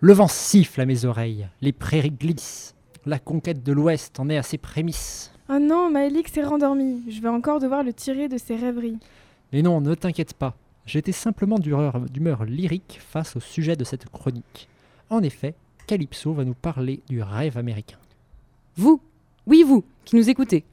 [0.00, 2.74] Le vent siffle à mes oreilles, les prairies glissent,
[3.06, 5.32] la conquête de l'Ouest en est à ses prémices.
[5.48, 7.04] Oh non, Maëlik s'est rendormi.
[7.08, 8.98] Je vais encore devoir le tirer de ses rêveries.
[9.52, 10.56] Mais non, ne t'inquiète pas.
[10.84, 14.68] J'étais simplement d'humeur lyrique face au sujet de cette chronique.
[15.10, 15.54] En effet,
[15.86, 17.98] Calypso va nous parler du rêve américain.
[18.76, 19.00] Vous,
[19.46, 20.64] oui vous, qui nous écoutez,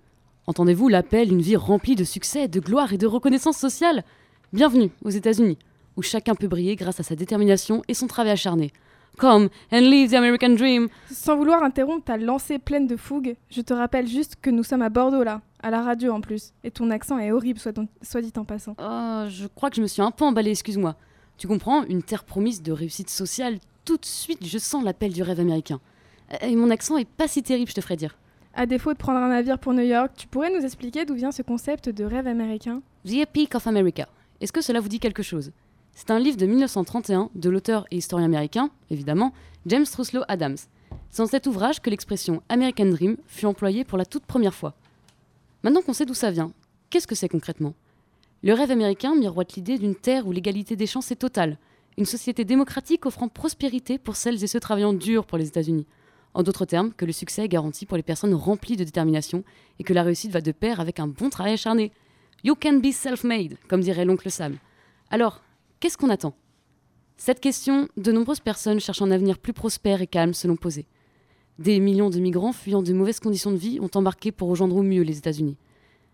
[0.47, 4.05] entendez-vous l'appel d'une vie remplie de succès, de gloire et de reconnaissance sociale?
[4.53, 5.57] Bienvenue aux États-Unis,
[5.97, 8.71] où chacun peut briller grâce à sa détermination et son travail acharné.
[9.17, 10.87] Come and live the American dream.
[11.11, 14.81] Sans vouloir interrompre ta lancée pleine de fougue, je te rappelle juste que nous sommes
[14.81, 16.53] à Bordeaux là, à la radio en plus.
[16.63, 18.75] Et ton accent est horrible, soit, soit dit en passant.
[18.79, 20.95] Oh, je crois que je me suis un peu emballée, excuse-moi.
[21.37, 25.23] Tu comprends, une terre promise de réussite sociale, tout de suite je sens l'appel du
[25.23, 25.79] rêve américain.
[26.41, 28.17] Et mon accent est pas si terrible, je te ferai dire.
[28.53, 31.31] À défaut de prendre un navire pour New York, tu pourrais nous expliquer d'où vient
[31.31, 32.81] ce concept de rêve américain?
[33.05, 34.07] The Epic of America.
[34.41, 35.51] Est-ce que cela vous dit quelque chose?
[35.93, 39.33] C'est un livre de 1931 de l'auteur et historien américain, évidemment,
[39.65, 40.57] James Truslow Adams.
[41.09, 44.73] C'est dans cet ouvrage que l'expression American Dream fut employée pour la toute première fois.
[45.63, 46.51] Maintenant qu'on sait d'où ça vient,
[46.89, 47.73] qu'est-ce que c'est concrètement?
[48.43, 51.57] Le rêve américain miroite l'idée d'une terre où l'égalité des chances est totale,
[51.97, 55.87] une société démocratique offrant prospérité pour celles et ceux travaillant dur pour les États-Unis.
[56.33, 59.43] En d'autres termes, que le succès est garanti pour les personnes remplies de détermination
[59.79, 61.91] et que la réussite va de pair avec un bon travail acharné.
[62.43, 64.57] You can be self-made, comme dirait l'oncle Sam.
[65.09, 65.41] Alors,
[65.79, 66.33] qu'est-ce qu'on attend?
[67.17, 70.87] Cette question, de nombreuses personnes cherchent un avenir plus prospère et calme se l'ont posée.
[71.59, 74.81] Des millions de migrants fuyant de mauvaises conditions de vie ont embarqué pour rejoindre au
[74.81, 75.57] mieux les États-Unis.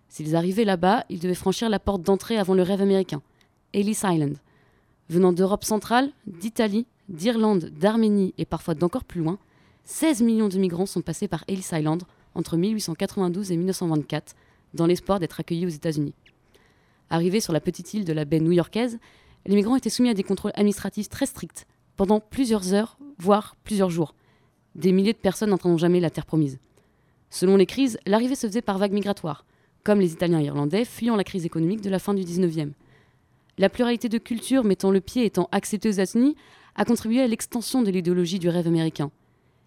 [0.10, 3.22] S'ils arrivaient là-bas, ils devaient franchir la porte d'entrée avant le rêve américain,
[3.72, 4.38] Ellis Island.
[5.10, 9.38] Venant d'Europe centrale, d'Italie, d'Irlande, d'Arménie et parfois d'encore plus loin,
[9.86, 12.04] 16 millions de migrants sont passés par Ellis Island
[12.36, 14.36] entre 1892 et 1924
[14.74, 16.14] dans l'espoir d'être accueillis aux États-Unis.
[17.10, 19.00] Arrivés sur la petite île de la baie new-yorkaise,
[19.46, 23.90] les migrants étaient soumis à des contrôles administratifs très stricts pendant plusieurs heures, voire plusieurs
[23.90, 24.14] jours.
[24.76, 26.60] Des milliers de personnes n'entendront jamais la terre promise.
[27.30, 29.46] Selon les crises, l'arrivée se faisait par vagues migratoires,
[29.86, 32.72] comme les Italiens et Irlandais fuyant la crise économique de la fin du 19e.
[33.60, 36.36] La pluralité de cultures mettant le pied étant acceptée aux États-Unis
[36.76, 39.10] a contribué à l'extension de l'idéologie du rêve américain.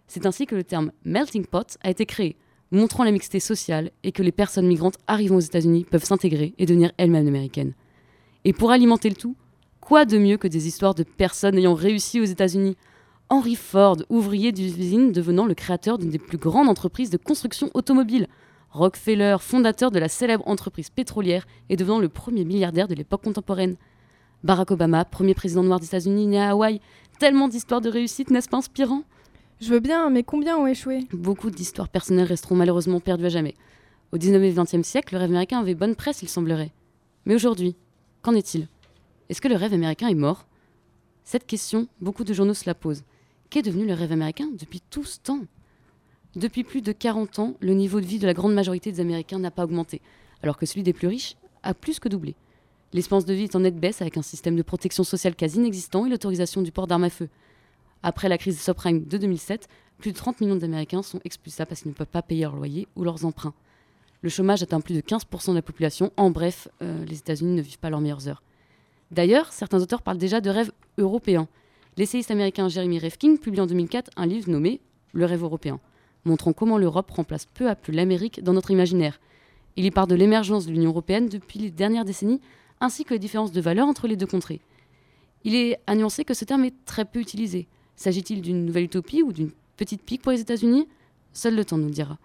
[0.06, 2.36] C'est ainsi que le terme melting pot a été créé,
[2.70, 6.66] montrant la mixité sociale et que les personnes migrantes arrivant aux États-Unis peuvent s'intégrer et
[6.66, 7.74] devenir elles-mêmes américaines.
[8.44, 9.34] Et pour alimenter le tout,
[9.80, 12.76] quoi de mieux que des histoires de personnes ayant réussi aux États-Unis?
[13.28, 18.28] Henry Ford, ouvrier d'usine devenant le créateur d'une des plus grandes entreprises de construction automobile.
[18.72, 23.76] Rockefeller, fondateur de la célèbre entreprise pétrolière et devenant le premier milliardaire de l'époque contemporaine.
[24.44, 26.80] Barack Obama, premier président noir des États-Unis né à Hawaï.
[27.18, 29.02] Tellement d'histoires de réussite, n'est-ce pas inspirant?
[29.60, 31.06] Je veux bien, mais combien ont échoué?
[31.12, 33.56] Beaucoup d'histoires personnelles resteront malheureusement perdues à jamais.
[34.12, 36.72] Au 19e et 20e siècle, le rêve américain avait bonne presse, il semblerait.
[37.26, 37.76] Mais aujourd'hui,
[38.22, 38.68] qu'en est-il?
[39.28, 40.46] Est-ce que le rêve américain est mort?
[41.24, 43.04] Cette question, beaucoup de journaux se la posent.
[43.50, 45.40] Qu'est devenu le rêve américain depuis tout ce temps?
[46.36, 49.40] Depuis plus de 40 ans, le niveau de vie de la grande majorité des Américains
[49.40, 50.00] n'a pas augmenté,
[50.42, 52.36] alors que celui des plus riches a plus que doublé.
[52.92, 56.06] L'espérance de vie est en nette baisse avec un système de protection sociale quasi inexistant
[56.06, 57.28] et l'autorisation du port d'armes à feu.
[58.04, 61.90] Après la crise subprime de 2007, plus de 30 millions d'Américains sont expulsables parce qu'ils
[61.90, 63.54] ne peuvent pas payer leur loyer ou leurs emprunts.
[64.22, 66.12] Le chômage atteint plus de 15% de la population.
[66.16, 68.42] En bref, euh, les États-Unis ne vivent pas leurs meilleures heures.
[69.10, 71.48] D'ailleurs, certains auteurs parlent déjà de rêve européen.
[71.96, 74.80] L'essayiste américain Jeremy Rifkin publie en 2004 un livre nommé
[75.12, 75.80] Le rêve européen,
[76.24, 79.20] montrant comment l'Europe remplace peu à peu l'Amérique dans notre imaginaire.
[79.76, 82.40] Il y part de l'émergence de l'Union européenne depuis les dernières décennies,
[82.80, 84.60] ainsi que les différences de valeurs entre les deux contrées.
[85.44, 87.66] Il est à nuancer que ce terme est très peu utilisé.
[87.96, 90.88] S'agit-il d'une nouvelle utopie ou d'une petite pique pour les États-Unis?
[91.32, 92.18] Seul le temps nous le dira.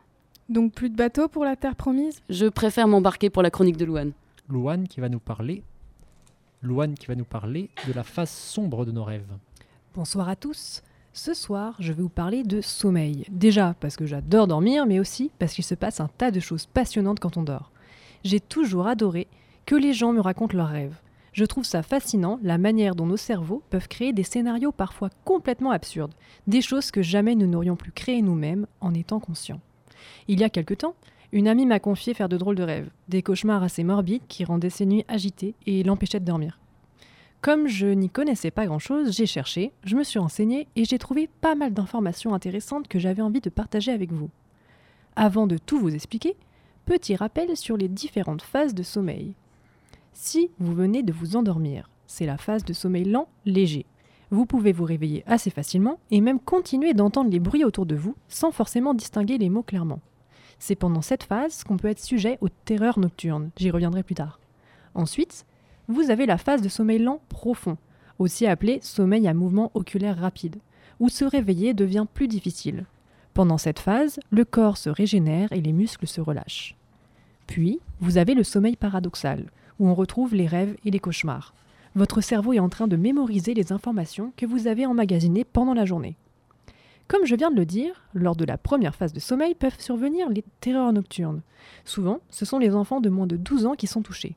[0.49, 2.21] Donc plus de bateaux pour la Terre promise?
[2.29, 4.11] Je préfère m'embarquer pour la chronique de Louane.
[4.49, 5.63] Louane qui va nous parler.
[6.61, 9.31] Louane qui va nous parler de la face sombre de nos rêves.
[9.93, 10.81] Bonsoir à tous.
[11.17, 13.23] Ce soir, je vais vous parler de sommeil.
[13.31, 16.65] Déjà parce que j'adore dormir, mais aussi parce qu'il se passe un tas de choses
[16.65, 17.71] passionnantes quand on dort.
[18.25, 19.29] J'ai toujours adoré
[19.65, 20.97] que les gens me racontent leurs rêves.
[21.31, 25.71] Je trouve ça fascinant, la manière dont nos cerveaux peuvent créer des scénarios parfois complètement
[25.71, 26.13] absurdes,
[26.47, 29.61] des choses que jamais nous n'aurions pu créer nous-mêmes en étant conscients.
[30.27, 30.95] Il y a quelque temps,
[31.31, 34.69] une amie m'a confié faire de drôles de rêves, des cauchemars assez morbides qui rendaient
[34.69, 36.59] ses nuits agitées et l'empêchaient de dormir.
[37.45, 41.29] Comme je n'y connaissais pas grand-chose, j'ai cherché, je me suis renseignée et j'ai trouvé
[41.41, 44.31] pas mal d'informations intéressantes que j'avais envie de partager avec vous.
[45.15, 46.37] Avant de tout vous expliquer,
[46.85, 49.35] petit rappel sur les différentes phases de sommeil.
[50.11, 53.85] Si vous venez de vous endormir, c'est la phase de sommeil lent, léger.
[54.31, 58.15] Vous pouvez vous réveiller assez facilement et même continuer d'entendre les bruits autour de vous
[58.27, 59.99] sans forcément distinguer les mots clairement.
[60.57, 64.39] C'est pendant cette phase qu'on peut être sujet aux terreurs nocturnes, j'y reviendrai plus tard.
[64.95, 65.45] Ensuite,
[65.87, 67.77] vous avez la phase de sommeil lent profond,
[68.19, 70.57] aussi appelée sommeil à mouvement oculaire rapide,
[70.99, 72.85] où se réveiller devient plus difficile.
[73.33, 76.75] Pendant cette phase, le corps se régénère et les muscles se relâchent.
[77.47, 79.45] Puis, vous avez le sommeil paradoxal,
[79.79, 81.53] où on retrouve les rêves et les cauchemars.
[81.95, 85.85] Votre cerveau est en train de mémoriser les informations que vous avez emmagasinées pendant la
[85.85, 86.17] journée.
[87.07, 90.27] Comme je viens de le dire, lors de la première phase de sommeil peuvent survenir
[90.29, 91.41] les terreurs nocturnes.
[91.83, 94.35] Souvent, ce sont les enfants de moins de 12 ans qui sont touchés.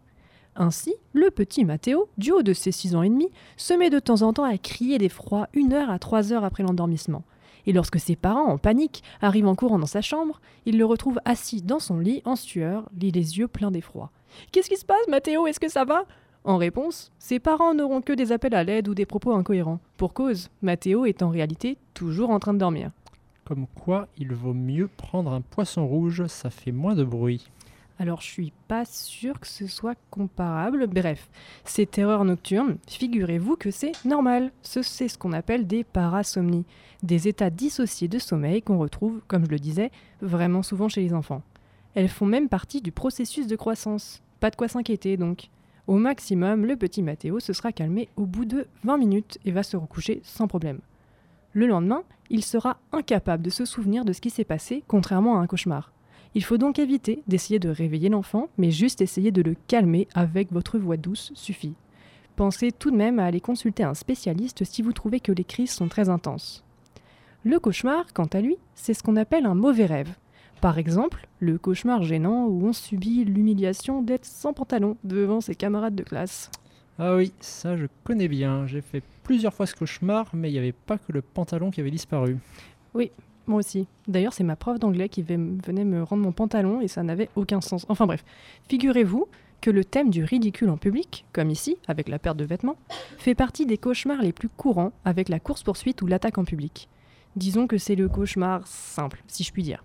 [0.61, 4.01] Ainsi, le petit Mathéo, du haut de ses 6 ans et demi, se met de
[4.01, 7.23] temps en temps à crier d'effroi une heure à trois heures après l'endormissement.
[7.67, 11.21] Et lorsque ses parents, en panique, arrivent en courant dans sa chambre, ils le retrouvent
[11.25, 14.11] assis dans son lit, en sueur, les yeux pleins d'effroi.
[14.51, 16.07] Qu'est-ce qui se passe, Mathéo Est-ce que ça va?
[16.43, 19.79] En réponse, ses parents n'auront que des appels à l'aide ou des propos incohérents.
[19.97, 22.91] Pour cause, Mathéo est en réalité toujours en train de dormir.
[23.45, 27.49] Comme quoi, il vaut mieux prendre un poisson rouge, ça fait moins de bruit.
[28.01, 30.87] Alors je suis pas sûre que ce soit comparable.
[30.87, 31.29] Bref,
[31.65, 34.53] ces terreurs nocturnes, figurez-vous que c'est normal.
[34.63, 36.65] Ce- C'est ce qu'on appelle des parasomnies,
[37.03, 39.91] des états dissociés de sommeil qu'on retrouve, comme je le disais,
[40.23, 41.43] vraiment souvent chez les enfants.
[41.95, 44.23] Elles font même partie du processus de croissance.
[44.39, 45.49] Pas de quoi s'inquiéter donc.
[45.89, 49.65] Au maximum, le petit Mathéo se sera calmé au bout de 20 minutes et va
[49.65, 50.79] se recoucher sans problème.
[51.53, 55.43] Le lendemain, il sera incapable de se souvenir de ce qui s'est passé, contrairement à
[55.43, 55.91] un cauchemar.
[56.35, 60.53] Il faut donc éviter d'essayer de réveiller l'enfant, mais juste essayer de le calmer avec
[60.53, 61.75] votre voix douce suffit.
[62.37, 65.73] Pensez tout de même à aller consulter un spécialiste si vous trouvez que les crises
[65.73, 66.65] sont très intenses.
[67.45, 70.15] Le cauchemar, quant à lui, c'est ce qu'on appelle un mauvais rêve.
[70.61, 75.95] Par exemple, le cauchemar gênant où on subit l'humiliation d'être sans pantalon devant ses camarades
[75.95, 76.51] de classe.
[76.99, 78.67] Ah oui, ça je connais bien.
[78.67, 81.81] J'ai fait plusieurs fois ce cauchemar, mais il n'y avait pas que le pantalon qui
[81.81, 82.37] avait disparu.
[83.49, 83.87] Moi aussi.
[84.07, 87.31] D'ailleurs, c'est ma prof d'anglais qui ve- venait me rendre mon pantalon et ça n'avait
[87.35, 87.85] aucun sens.
[87.89, 88.25] Enfin bref,
[88.69, 89.27] figurez-vous
[89.61, 92.77] que le thème du ridicule en public, comme ici, avec la perte de vêtements,
[93.17, 96.89] fait partie des cauchemars les plus courants avec la course-poursuite ou l'attaque en public.
[97.37, 99.83] Disons que c'est le cauchemar simple, si je puis dire.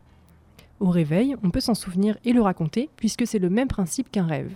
[0.79, 4.25] Au réveil, on peut s'en souvenir et le raconter, puisque c'est le même principe qu'un
[4.25, 4.51] rêve.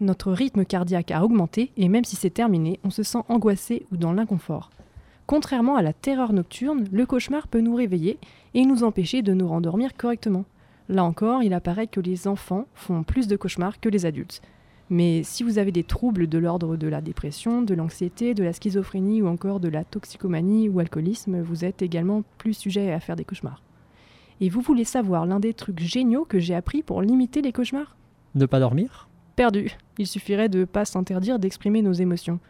[0.00, 3.96] Notre rythme cardiaque a augmenté et même si c'est terminé, on se sent angoissé ou
[3.96, 4.70] dans l'inconfort.
[5.28, 8.18] Contrairement à la terreur nocturne, le cauchemar peut nous réveiller
[8.54, 10.46] et nous empêcher de nous rendormir correctement.
[10.88, 14.40] Là encore, il apparaît que les enfants font plus de cauchemars que les adultes.
[14.88, 18.54] Mais si vous avez des troubles de l'ordre de la dépression, de l'anxiété, de la
[18.54, 23.14] schizophrénie ou encore de la toxicomanie ou alcoolisme, vous êtes également plus sujet à faire
[23.14, 23.62] des cauchemars.
[24.40, 27.98] Et vous voulez savoir l'un des trucs géniaux que j'ai appris pour limiter les cauchemars?
[28.34, 29.10] Ne pas dormir?
[29.36, 29.72] Perdu.
[29.98, 32.40] Il suffirait de pas s'interdire d'exprimer nos émotions.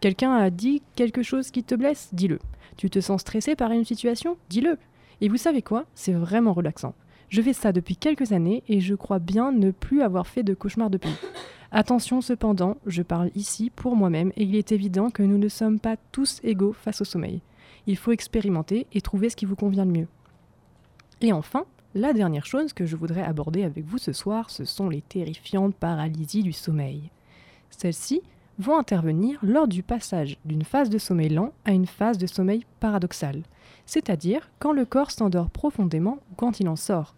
[0.00, 2.38] Quelqu'un a dit quelque chose qui te blesse Dis-le.
[2.76, 4.78] Tu te sens stressé par une situation Dis-le.
[5.20, 5.84] Et vous savez quoi?
[5.94, 6.94] C'est vraiment relaxant.
[7.28, 10.54] Je fais ça depuis quelques années et je crois bien ne plus avoir fait de
[10.54, 11.14] cauchemar depuis.
[11.72, 15.80] Attention cependant, je parle ici pour moi-même et il est évident que nous ne sommes
[15.80, 17.40] pas tous égaux face au sommeil.
[17.86, 20.08] Il faut expérimenter et trouver ce qui vous convient le mieux.
[21.20, 21.64] Et enfin,
[21.94, 25.74] la dernière chose que je voudrais aborder avec vous ce soir, ce sont les terrifiantes
[25.74, 27.10] paralysies du sommeil.
[27.70, 28.22] Celles-ci
[28.58, 32.64] vont intervenir lors du passage d'une phase de sommeil lent à une phase de sommeil
[32.80, 33.42] paradoxal,
[33.86, 37.14] c'est-à-dire quand le corps s'endort profondément ou quand il en sort.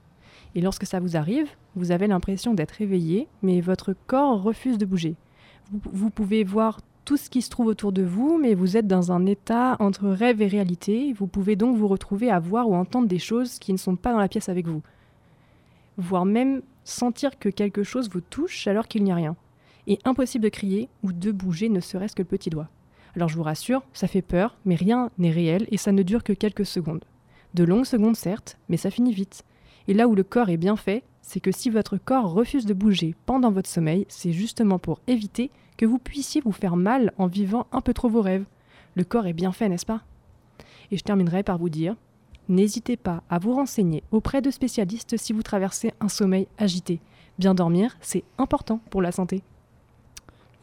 [0.55, 4.87] Et lorsque ça vous arrive, vous avez l'impression d'être réveillé, mais votre corps refuse de
[4.87, 5.14] bouger.
[5.70, 8.87] Vous, vous pouvez voir tout ce qui se trouve autour de vous, mais vous êtes
[8.89, 11.12] dans un état entre rêve et réalité.
[11.12, 14.12] Vous pouvez donc vous retrouver à voir ou entendre des choses qui ne sont pas
[14.12, 14.82] dans la pièce avec vous.
[15.99, 19.37] Voire même sentir que quelque chose vous touche alors qu'il n'y a rien.
[19.87, 22.68] Et impossible de crier ou de bouger ne serait-ce que le petit doigt.
[23.14, 26.24] Alors je vous rassure, ça fait peur, mais rien n'est réel et ça ne dure
[26.24, 27.05] que quelques secondes.
[27.55, 29.45] De longues secondes certes, mais ça finit vite.
[29.89, 32.74] Et là où le corps est bien fait, c'est que si votre corps refuse de
[32.74, 37.26] bouger pendant votre sommeil, c'est justement pour éviter que vous puissiez vous faire mal en
[37.26, 38.45] vivant un peu trop vos rêves.
[38.95, 40.03] Le corps est bien fait, n'est-ce pas?
[40.91, 41.97] Et je terminerai par vous dire,
[42.49, 47.01] n'hésitez pas à vous renseigner auprès de spécialistes si vous traversez un sommeil agité.
[47.39, 49.43] Bien dormir, c'est important pour la santé.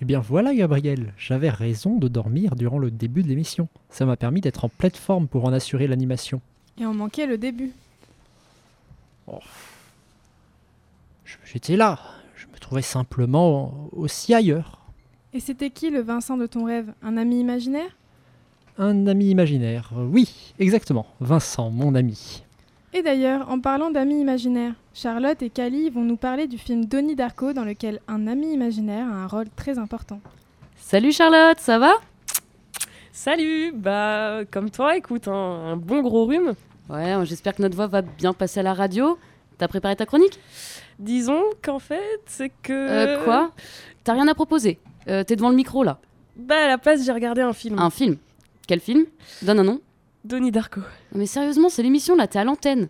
[0.01, 3.67] Eh bien voilà Gabriel, j'avais raison de dormir durant le début de l'émission.
[3.89, 6.41] Ça m'a permis d'être en pleine forme pour en assurer l'animation.
[6.79, 7.71] Et on manquait le début.
[11.25, 11.99] Je- J'étais là,
[12.35, 14.79] je me trouvais simplement aussi ailleurs.
[15.33, 16.93] Et c'était qui le Vincent de ton rêve?
[17.01, 17.95] Un ami imaginaire?
[18.77, 22.42] Un ami imaginaire, oui, exactement, Vincent, mon ami.
[22.93, 27.15] Et d'ailleurs, en parlant d'amis imaginaires, Charlotte et Cali vont nous parler du film Donnie
[27.15, 30.21] Darko dans lequel un ami imaginaire a un rôle très important.
[30.77, 31.93] Salut Charlotte, ça va?
[33.11, 36.53] Salut Bah, comme toi, écoute, un, un bon gros rhume.
[36.89, 39.17] Ouais, j'espère que notre voix va bien passer à la radio.
[39.57, 40.39] T'as préparé ta chronique?
[40.99, 42.73] Disons qu'en fait, c'est que.
[42.73, 43.51] Euh, quoi?
[44.03, 45.99] T'as rien à proposer Euh, T'es devant le micro là.
[46.35, 47.79] Bah, à la place, j'ai regardé un film.
[47.79, 48.17] Un film?
[48.67, 49.05] Quel film?
[49.41, 49.81] Donne un nom.
[50.23, 50.79] Donnie Darko.
[50.79, 52.89] Non, Mais sérieusement, c'est l'émission là, t'es à l'antenne.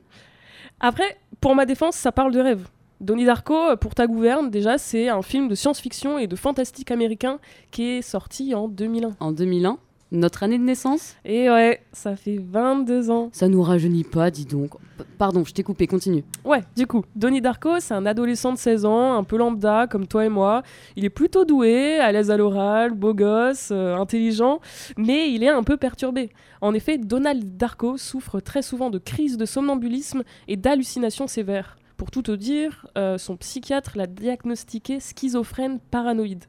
[0.80, 2.68] Après, pour ma défense, ça parle de rêve.
[3.02, 6.92] Donnie Darko, euh, pour ta gouverne, déjà, c'est un film de science-fiction et de fantastique
[6.92, 7.40] américain
[7.72, 9.16] qui est sorti en 2001.
[9.20, 9.78] En 2001,
[10.14, 13.30] notre année de naissance Et ouais, ça fait 22 ans.
[13.34, 14.72] Ça nous rajeunit pas, dis donc.
[14.98, 16.24] P- Pardon, je t'ai coupé, continue.
[16.46, 20.08] Ouais, du coup, Donnie Darko, c'est un adolescent de 16 ans, un peu lambda, comme
[20.08, 20.64] toi et moi.
[20.96, 24.60] Il est plutôt doué, à l'aise à l'oral, beau gosse, euh, intelligent,
[24.98, 26.30] mais il est un peu perturbé.
[26.62, 31.78] En effet, Donald Darko souffre très souvent de crises de somnambulisme et d'hallucinations sévères.
[31.98, 36.46] Pour tout te dire, euh, son psychiatre l'a diagnostiqué schizophrène paranoïde.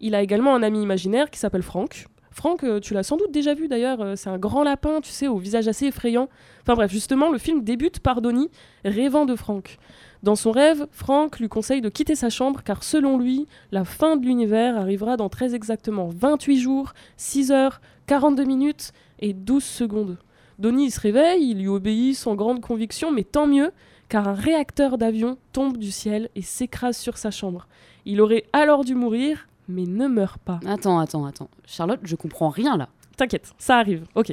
[0.00, 2.06] Il a également un ami imaginaire qui s'appelle Frank.
[2.34, 5.10] Frank, euh, tu l'as sans doute déjà vu d'ailleurs, euh, c'est un grand lapin, tu
[5.10, 6.28] sais, au visage assez effrayant.
[6.62, 8.50] Enfin bref, justement, le film débute par Donnie
[8.84, 9.78] rêvant de Frank.
[10.24, 14.16] Dans son rêve, Frank lui conseille de quitter sa chambre car selon lui, la fin
[14.16, 20.18] de l'univers arrivera dans très exactement 28 jours, 6 heures, 42 minutes et 12 secondes.
[20.58, 23.70] Donnie se réveille, il lui obéit sans grande conviction, mais tant mieux,
[24.08, 27.68] car un réacteur d'avion tombe du ciel et s'écrase sur sa chambre.
[28.06, 30.60] Il aurait alors dû mourir, mais ne meurt pas.
[30.66, 31.48] Attends, attends, attends.
[31.66, 32.88] Charlotte, je comprends rien là.
[33.16, 34.04] T'inquiète, ça arrive.
[34.16, 34.32] Ok.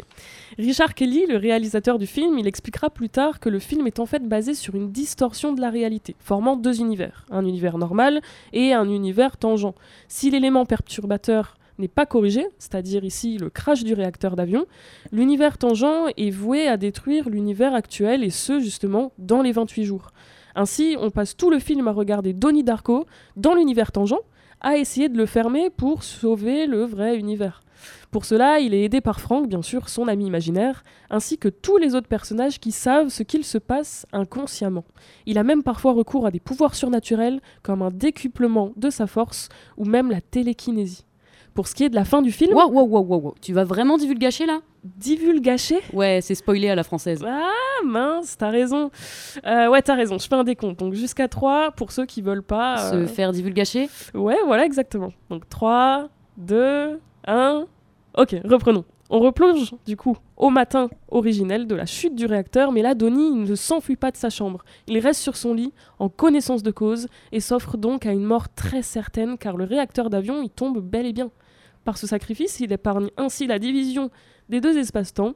[0.57, 4.07] Richard Kelly, le réalisateur du film, il expliquera plus tard que le film est en
[4.07, 8.21] fait basé sur une distorsion de la réalité, formant deux univers, un univers normal
[8.53, 9.73] et un univers tangent.
[10.07, 14.65] Si l'élément perturbateur n'est pas corrigé, c'est-à-dire ici le crash du réacteur d'avion,
[15.11, 20.07] l'univers tangent est voué à détruire l'univers actuel et ce justement dans les 28 jours.
[20.55, 23.05] Ainsi, on passe tout le film à regarder Donnie Darko
[23.35, 24.17] dans l'univers tangent,
[24.61, 27.61] à essayer de le fermer pour sauver le vrai univers.
[28.11, 31.77] Pour cela, il est aidé par Frank, bien sûr, son ami imaginaire, ainsi que tous
[31.77, 34.85] les autres personnages qui savent ce qu'il se passe inconsciemment.
[35.25, 39.49] Il a même parfois recours à des pouvoirs surnaturels, comme un décuplement de sa force,
[39.77, 41.05] ou même la télékinésie.
[41.53, 43.35] Pour ce qui est de la fin du film, Wow, wow, wow, wow, wow.
[43.41, 44.61] Tu vas vraiment divulgacher là?
[44.83, 47.23] Divulgaché Ouais, c'est spoilé à la française.
[47.27, 47.49] Ah
[47.85, 48.89] mince, t'as raison.
[49.45, 50.79] Euh, ouais, t'as raison, je fais un décompte.
[50.79, 52.91] Donc jusqu'à 3 pour ceux qui veulent pas.
[52.91, 53.89] Se euh, faire divulgacher?
[54.13, 55.11] Ouais, voilà, exactement.
[55.29, 57.65] Donc 3, 2, 1.
[58.17, 58.85] Ok, reprenons.
[59.13, 63.27] On replonge, du coup, au matin originel de la chute du réacteur, mais là, Donnie
[63.27, 64.63] il ne s'enfuit pas de sa chambre.
[64.87, 68.47] Il reste sur son lit, en connaissance de cause, et s'offre donc à une mort
[68.55, 71.29] très certaine, car le réacteur d'avion, il tombe bel et bien.
[71.83, 74.11] Par ce sacrifice, il épargne ainsi la division
[74.49, 75.33] des deux espaces-temps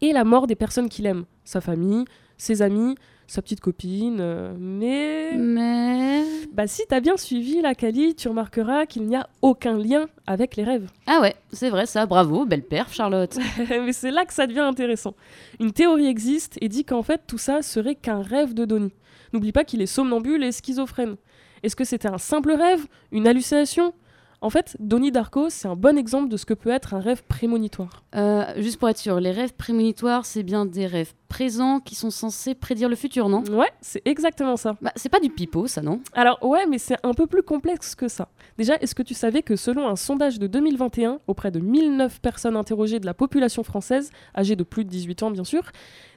[0.00, 2.04] et la mort des personnes qu'il aime, sa famille,
[2.36, 2.96] ses amis,
[3.28, 5.32] sa petite copine, euh, mais...
[5.36, 6.24] Mais.
[6.52, 10.56] Bah si t'as bien suivi la Kali, tu remarqueras qu'il n'y a aucun lien avec
[10.56, 10.90] les rêves.
[11.06, 13.38] Ah ouais, c'est vrai ça, bravo, belle perf, Charlotte.
[13.70, 15.14] Mais c'est là que ça devient intéressant.
[15.60, 18.92] Une théorie existe et dit qu'en fait tout ça serait qu'un rêve de Donnie.
[19.32, 21.16] N'oublie pas qu'il est somnambule et schizophrène.
[21.62, 23.94] Est-ce que c'était un simple rêve Une hallucination
[24.42, 27.22] En fait, Donnie Darko, c'est un bon exemple de ce que peut être un rêve
[27.22, 28.02] prémonitoire.
[28.16, 32.10] Euh, juste pour être sûr, les rêves prémonitoires, c'est bien des rêves présents qui sont
[32.10, 33.42] censés prédire le futur, non?
[33.50, 34.76] Ouais, c'est exactement ça.
[34.82, 36.02] Bah, c'est pas du pipeau, ça, non?
[36.12, 38.28] Alors ouais, mais c'est un peu plus complexe que ça.
[38.58, 42.54] Déjà, est-ce que tu savais que selon un sondage de 2021 auprès de 1009 personnes
[42.54, 45.62] interrogées de la population française, âgées de plus de 18 ans bien sûr,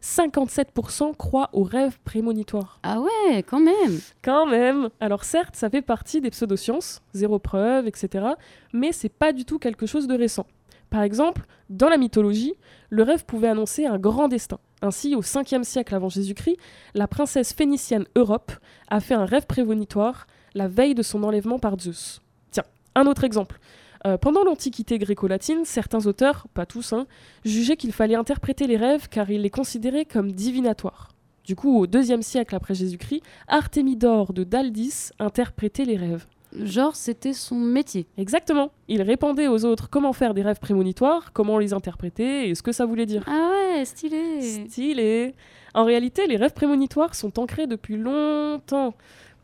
[0.04, 2.82] 57% croient aux rêves prémonitoires?
[2.84, 3.98] Ah ouais, quand même.
[4.22, 8.26] Quand même Alors certes, ça fait partie des pseudosciences, zéro preuve, etc.
[8.74, 10.46] Mais c'est pas du tout quelque chose de récent.
[10.90, 12.54] Par exemple, dans la mythologie,
[12.90, 14.60] le rêve pouvait annoncer un grand destin.
[14.86, 16.58] Ainsi, au 5e siècle avant Jésus-Christ,
[16.94, 18.52] la princesse phénicienne Europe
[18.88, 22.22] a fait un rêve prémonitoire la veille de son enlèvement par Zeus.
[22.52, 22.64] Tiens,
[22.94, 23.60] un autre exemple.
[24.06, 27.08] Euh, pendant l'Antiquité gréco-latine, certains auteurs, pas tous, hein,
[27.44, 31.10] jugeaient qu'il fallait interpréter les rêves car ils les considéraient comme divinatoires.
[31.44, 36.26] Du coup, au 2e siècle après Jésus-Christ, Artémidore de Daldis interprétait les rêves.
[36.64, 38.08] Genre, c'était son métier.
[38.18, 38.72] Exactement.
[38.88, 42.72] Il répondait aux autres comment faire des rêves prémonitoires, comment les interpréter et ce que
[42.72, 43.24] ça voulait dire.
[43.28, 44.42] Ah ouais, stylé.
[44.42, 45.36] Stylé.
[45.74, 48.94] En réalité, les rêves prémonitoires sont ancrés depuis longtemps.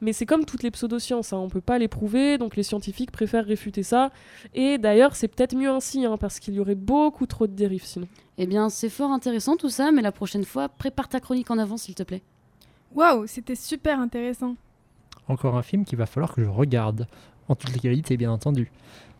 [0.03, 3.11] Mais c'est comme toutes les pseudosciences, hein, on peut pas les prouver, donc les scientifiques
[3.11, 4.09] préfèrent réfuter ça.
[4.55, 7.85] Et d'ailleurs, c'est peut-être mieux ainsi, hein, parce qu'il y aurait beaucoup trop de dérives
[7.85, 8.07] sinon.
[8.39, 11.59] Eh bien, c'est fort intéressant tout ça, mais la prochaine fois, prépare ta chronique en
[11.59, 12.23] avance, s'il te plaît.
[12.95, 14.55] Waouh, c'était super intéressant.
[15.27, 17.07] Encore un film qu'il va falloir que je regarde,
[17.47, 18.71] en toute légalité bien entendu.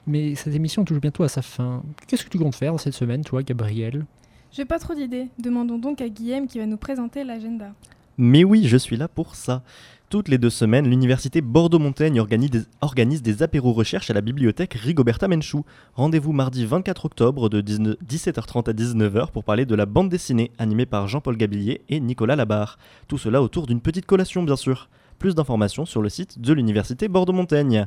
[0.08, 1.84] Mais cette émission touche bientôt à sa fin.
[2.08, 4.06] Qu'est-ce que tu comptes faire cette semaine, toi, Gabriel?
[4.52, 5.30] J'ai pas trop d'idées.
[5.40, 7.74] Demandons donc à Guillaume qui va nous présenter l'agenda.
[8.18, 9.64] Mais oui, je suis là pour ça.
[10.10, 14.74] Toutes les deux semaines, l'université Bordeaux-Montaigne organise des, organise des apéros recherche à la bibliothèque
[14.74, 15.64] Rigoberta Menchou.
[15.94, 20.52] Rendez-vous mardi 24 octobre de 19 17h30 à 19h pour parler de la bande dessinée
[20.58, 22.78] animée par Jean-Paul Gabillier et Nicolas Labarre.
[23.08, 24.90] Tout cela autour d'une petite collation bien sûr.
[25.22, 27.86] Plus d'informations sur le site de l'université Bordeaux-Montaigne.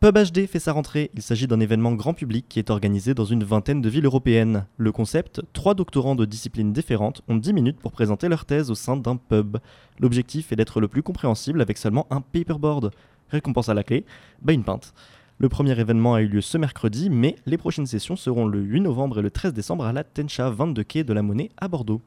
[0.00, 1.12] Pub HD fait sa rentrée.
[1.14, 4.66] Il s'agit d'un événement grand public qui est organisé dans une vingtaine de villes européennes.
[4.76, 8.74] Le concept trois doctorants de disciplines différentes ont 10 minutes pour présenter leur thèse au
[8.74, 9.58] sein d'un pub.
[10.00, 12.90] L'objectif est d'être le plus compréhensible avec seulement un paperboard.
[13.30, 14.04] Récompense à la clé
[14.42, 14.92] bah une pinte.
[15.38, 18.80] Le premier événement a eu lieu ce mercredi, mais les prochaines sessions seront le 8
[18.80, 22.02] novembre et le 13 décembre à la Tencha 22 quai de la Monnaie à Bordeaux.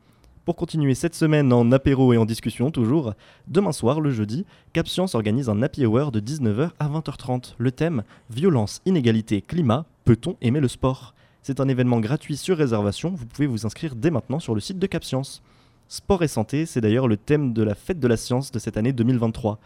[0.50, 3.14] Pour continuer cette semaine en apéro et en discussion toujours,
[3.48, 7.54] demain soir, le jeudi, Capscience organise un happy hour de 19h à 20h30.
[7.60, 11.14] Le thème Violence, inégalité, climat, peut-on aimer le sport?
[11.44, 14.80] C'est un événement gratuit sur réservation, vous pouvez vous inscrire dès maintenant sur le site
[14.80, 15.44] de Capscience.
[15.88, 18.76] Sport et santé, c'est d'ailleurs le thème de la fête de la science de cette
[18.76, 19.60] année 2023.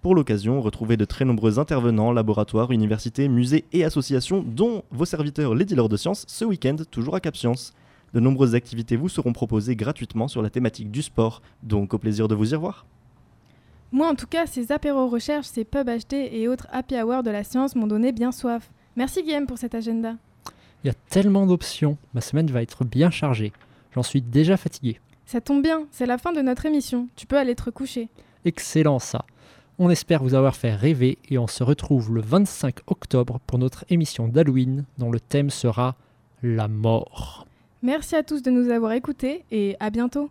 [0.00, 5.54] Pour l'occasion, retrouvez de très nombreux intervenants, laboratoires, universités, musées et associations, dont vos serviteurs
[5.54, 7.74] les dealers de sciences, ce week-end, toujours à Cap Science.
[8.14, 12.28] De nombreuses activités vous seront proposées gratuitement sur la thématique du sport, donc au plaisir
[12.28, 12.86] de vous y revoir.
[13.90, 17.30] Moi, en tout cas, ces apéros recherches, ces pubs HD et autres happy hours de
[17.30, 18.70] la science m'ont donné bien soif.
[18.96, 20.14] Merci Guillaume pour cet agenda.
[20.82, 23.52] Il y a tellement d'options, ma semaine va être bien chargée.
[23.94, 24.98] J'en suis déjà fatigué.
[25.26, 27.08] Ça tombe bien, c'est la fin de notre émission.
[27.16, 28.08] Tu peux aller te recoucher.
[28.44, 29.24] Excellent ça.
[29.78, 33.84] On espère vous avoir fait rêver et on se retrouve le 25 octobre pour notre
[33.88, 35.96] émission d'Halloween dont le thème sera
[36.42, 37.46] la mort.
[37.82, 40.30] Merci à tous de nous avoir écoutés et à bientôt.